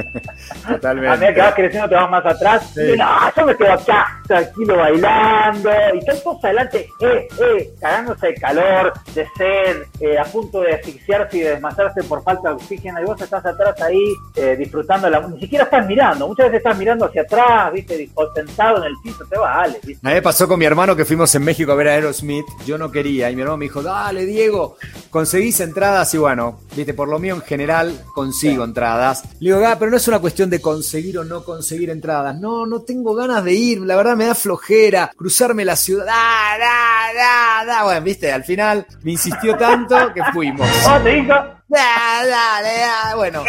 [0.70, 1.10] Totalmente.
[1.10, 2.72] A medida que vas creciendo te vas más atrás.
[2.76, 2.94] Sí.
[2.94, 5.72] Y, no, yo me quedo acá, tranquilo, bailando.
[5.96, 10.76] Y están todos adelante, eh, eh, cagándose de calor, de sed, eh, a punto de
[10.76, 13.02] asfixiarse y de desmayarse por falta de oxígeno.
[13.02, 15.10] Y vos estás atrás ahí eh, disfrutando.
[15.10, 16.28] La, ni siquiera estás mirando.
[16.28, 18.12] Muchas veces estás mirando hacia atrás, ¿viste?
[18.14, 20.06] O sentado en el piso, te vale, ¿viste?
[20.08, 22.46] A mí me pasó con mi hermano que fuimos en México a ver a Aerosmith.
[22.66, 23.30] Yo no quería.
[23.30, 24.78] Y mi hermano me dijo, dale, Diego,
[25.10, 26.14] conseguís entradas.
[26.14, 29.24] Y bueno, viste, por lo mío en general consigo entradas.
[29.40, 32.36] Le digo, ah, pero no es una cuestión de conseguir o no conseguir entradas.
[32.40, 33.82] No, no tengo ganas de ir.
[33.82, 35.12] La verdad me da flojera.
[35.16, 36.06] Cruzarme la ciudad.
[36.06, 37.84] Da, da, da, da.
[37.84, 40.70] Bueno, viste, al final me insistió tanto que fuimos.
[40.84, 41.34] ¿Cómo te dijo?
[41.68, 43.16] Da, dale, da.
[43.16, 43.44] Bueno,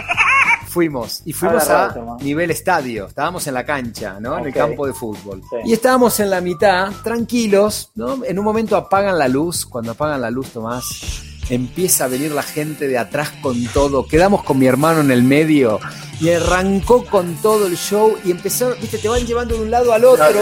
[0.75, 1.23] fuimos.
[1.25, 3.07] Y fuimos a nivel estadio.
[3.07, 4.37] Estábamos en la cancha, ¿no?
[4.37, 5.41] En el campo de fútbol.
[5.49, 5.57] Sí.
[5.67, 8.25] Y estábamos en la mitad, tranquilos, ¿no?
[8.25, 9.65] En un momento apagan la luz.
[9.65, 14.07] Cuando apagan la luz, Tomás, empieza a venir la gente de atrás con todo.
[14.09, 15.79] Quedamos con mi hermano en el medio.
[16.21, 19.93] Y arrancó con todo el show y empezó, viste, te van llevando de un lado
[19.93, 20.27] al otro.
[20.27, 20.33] No,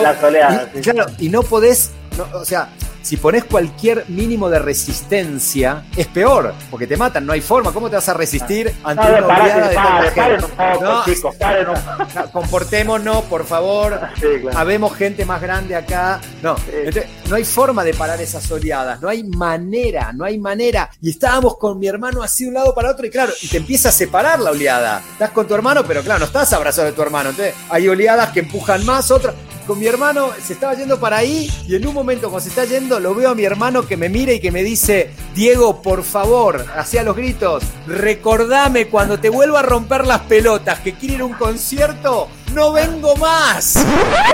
[0.75, 0.91] Y, sí.
[0.91, 2.71] Claro, y no podés, no, o sea,
[3.03, 7.73] si pones cualquier mínimo de resistencia, es peor, porque te matan, no hay forma.
[7.73, 10.47] ¿Cómo te vas a resistir ante No, una oleada de tanta gente?
[10.81, 11.37] No, chicos,
[12.15, 14.01] no, comportémonos, por favor.
[14.15, 14.59] Sí, claro.
[14.59, 16.21] Habemos gente más grande acá.
[16.43, 19.01] No, entonces, no hay forma de parar esas oleadas.
[19.01, 20.91] No hay manera, no hay manera.
[21.01, 23.57] Y estábamos con mi hermano así de un lado para otro y claro, y te
[23.57, 25.03] empieza a separar la oleada.
[25.13, 27.31] Estás con tu hermano, pero claro, no estás abrazado de tu hermano.
[27.31, 29.35] Entonces hay oleadas que empujan más, otras.
[29.67, 32.65] Con mi hermano se estaba yendo para ahí y en un momento cuando se está
[32.65, 36.03] yendo lo veo a mi hermano que me mira y que me dice, Diego, por
[36.03, 41.23] favor, hacía los gritos, recordame cuando te vuelva a romper las pelotas que quiero ir
[41.23, 43.77] un concierto, no vengo más.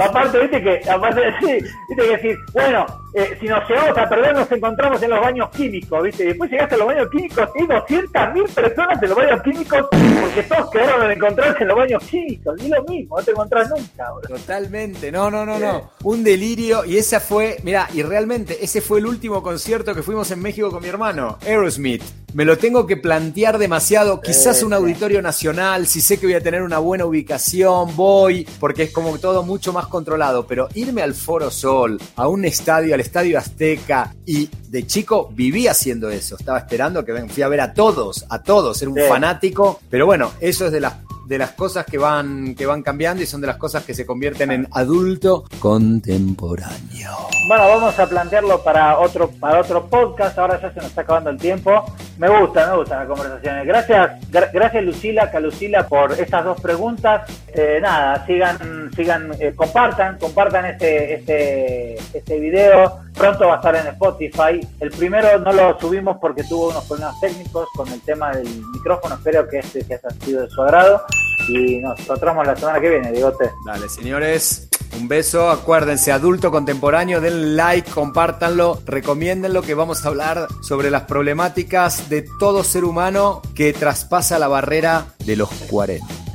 [0.03, 1.59] aparte, viste que, aparte, sí,
[1.89, 5.51] viste que decir, bueno, eh, si nos llegamos a perder, nos encontramos en los baños
[5.51, 9.19] químicos, viste, y después llegaste a los baños químicos y 200 mil personas en los
[9.19, 9.87] baños químicos
[10.21, 13.71] porque todos quedaron en encontrarse en los baños químicos, y lo mismo, no te encontrás
[13.71, 14.37] nunca, bro.
[14.37, 15.91] Totalmente, no, no, no, no.
[16.05, 16.85] Un delirio.
[16.85, 20.71] Y esa fue, mira, y realmente ese fue el último concierto que fuimos en México
[20.71, 22.03] con mi hermano, Aerosmith.
[22.35, 24.21] Me lo tengo que plantear demasiado.
[24.21, 28.83] Quizás un auditorio nacional, si sé que voy a tener una buena ubicación, voy, porque
[28.83, 30.47] es como todo mucho más controlado.
[30.47, 35.69] Pero irme al Foro Sol, a un estadio, al Estadio Azteca, y de chico viví
[35.69, 36.37] haciendo eso.
[36.37, 39.05] Estaba esperando que ven, fui a ver a todos, a todos, era un Sí.
[39.09, 39.81] fanático.
[39.89, 40.95] Pero bueno, eso es de las
[41.29, 44.07] de las cosas que van, que van cambiando y son de las cosas que se
[44.07, 47.11] convierten en adulto contemporáneo.
[47.49, 50.39] Bueno, vamos a plantearlo para otro para otro podcast.
[50.39, 51.85] Ahora ya se nos está acabando el tiempo.
[52.19, 53.67] Me gusta, me gustan las conversaciones.
[53.67, 57.31] Gracias, gra- gracias Lucila, Calucila por estas dos preguntas.
[57.49, 63.01] Eh, nada, sigan, sigan, eh, compartan, compartan este, este, este video.
[63.19, 64.61] Pronto va a estar en Spotify.
[64.79, 69.17] El primero no lo subimos porque tuvo unos problemas técnicos con el tema del micrófono.
[69.17, 71.03] Espero que este que haya sido de su agrado.
[71.49, 73.51] Y nos encontramos la semana que viene, Digote.
[73.67, 75.51] Dale, señores, un beso.
[75.51, 82.25] Acuérdense, adulto contemporáneo, denle like, compártanlo, recomiéndenlo que vamos a hablar sobre las problemáticas de
[82.39, 86.28] todo ser humano que traspasa la barrera de los 40.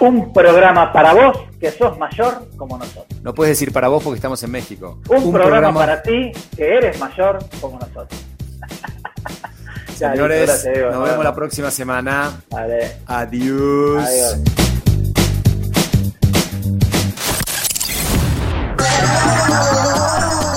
[0.00, 3.20] Un programa para vos que sos mayor como nosotros.
[3.22, 4.98] No puedes decir para vos porque estamos en México.
[5.08, 8.08] Un, programa, para ti que eres mayor como nosotros.
[9.94, 10.90] Señores, listo, gracias, Diego.
[10.92, 12.40] nos vemos la próxima semana.
[12.50, 12.98] Vale.
[13.06, 14.04] Adiós.
[14.04, 14.38] Adiós.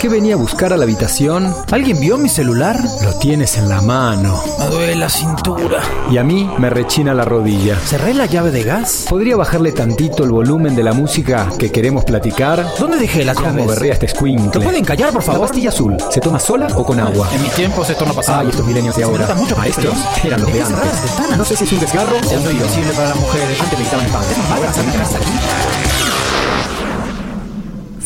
[0.01, 1.53] ¿Qué venía a buscar a la habitación?
[1.71, 2.75] ¿Alguien vio mi celular?
[3.03, 4.41] Lo tienes en la mano.
[4.57, 5.79] Me duele la cintura.
[6.09, 7.77] Y a mí me rechina la rodilla.
[7.85, 9.05] ¿Cerré la llave de gas?
[9.07, 12.65] ¿Podría bajarle tantito el volumen de la música que queremos platicar?
[12.79, 13.67] ¿Dónde dejé las ¿Cómo llaves?
[13.67, 14.61] berrea este squinkle?
[14.61, 15.47] ¿Lo pueden callar, por La favor?
[15.47, 17.29] pastilla azul, ¿se toma sola o con agua?
[17.35, 18.39] En mis tiempos esto no pasaba.
[18.39, 19.35] Ay, estos milenios de ahora.
[19.35, 21.37] mucho Maestros, estoy- eran los de antes.
[21.37, 22.93] No sé si es un desgarro o un tiro.
[22.95, 23.61] para las mujeres.
[23.61, 24.23] Antes me quitaban el pan.
[24.55, 25.90] Ahora se me aquí.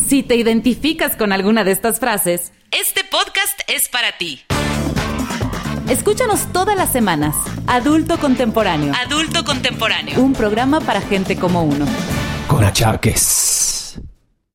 [0.06, 4.40] Si te identificas con alguna de estas frases, este podcast es para ti.
[5.88, 7.34] Escúchanos todas las semanas.
[7.66, 8.94] Adulto Contemporáneo.
[9.04, 10.20] Adulto Contemporáneo.
[10.20, 11.86] Un programa para gente como uno.
[12.46, 13.75] Con achaques.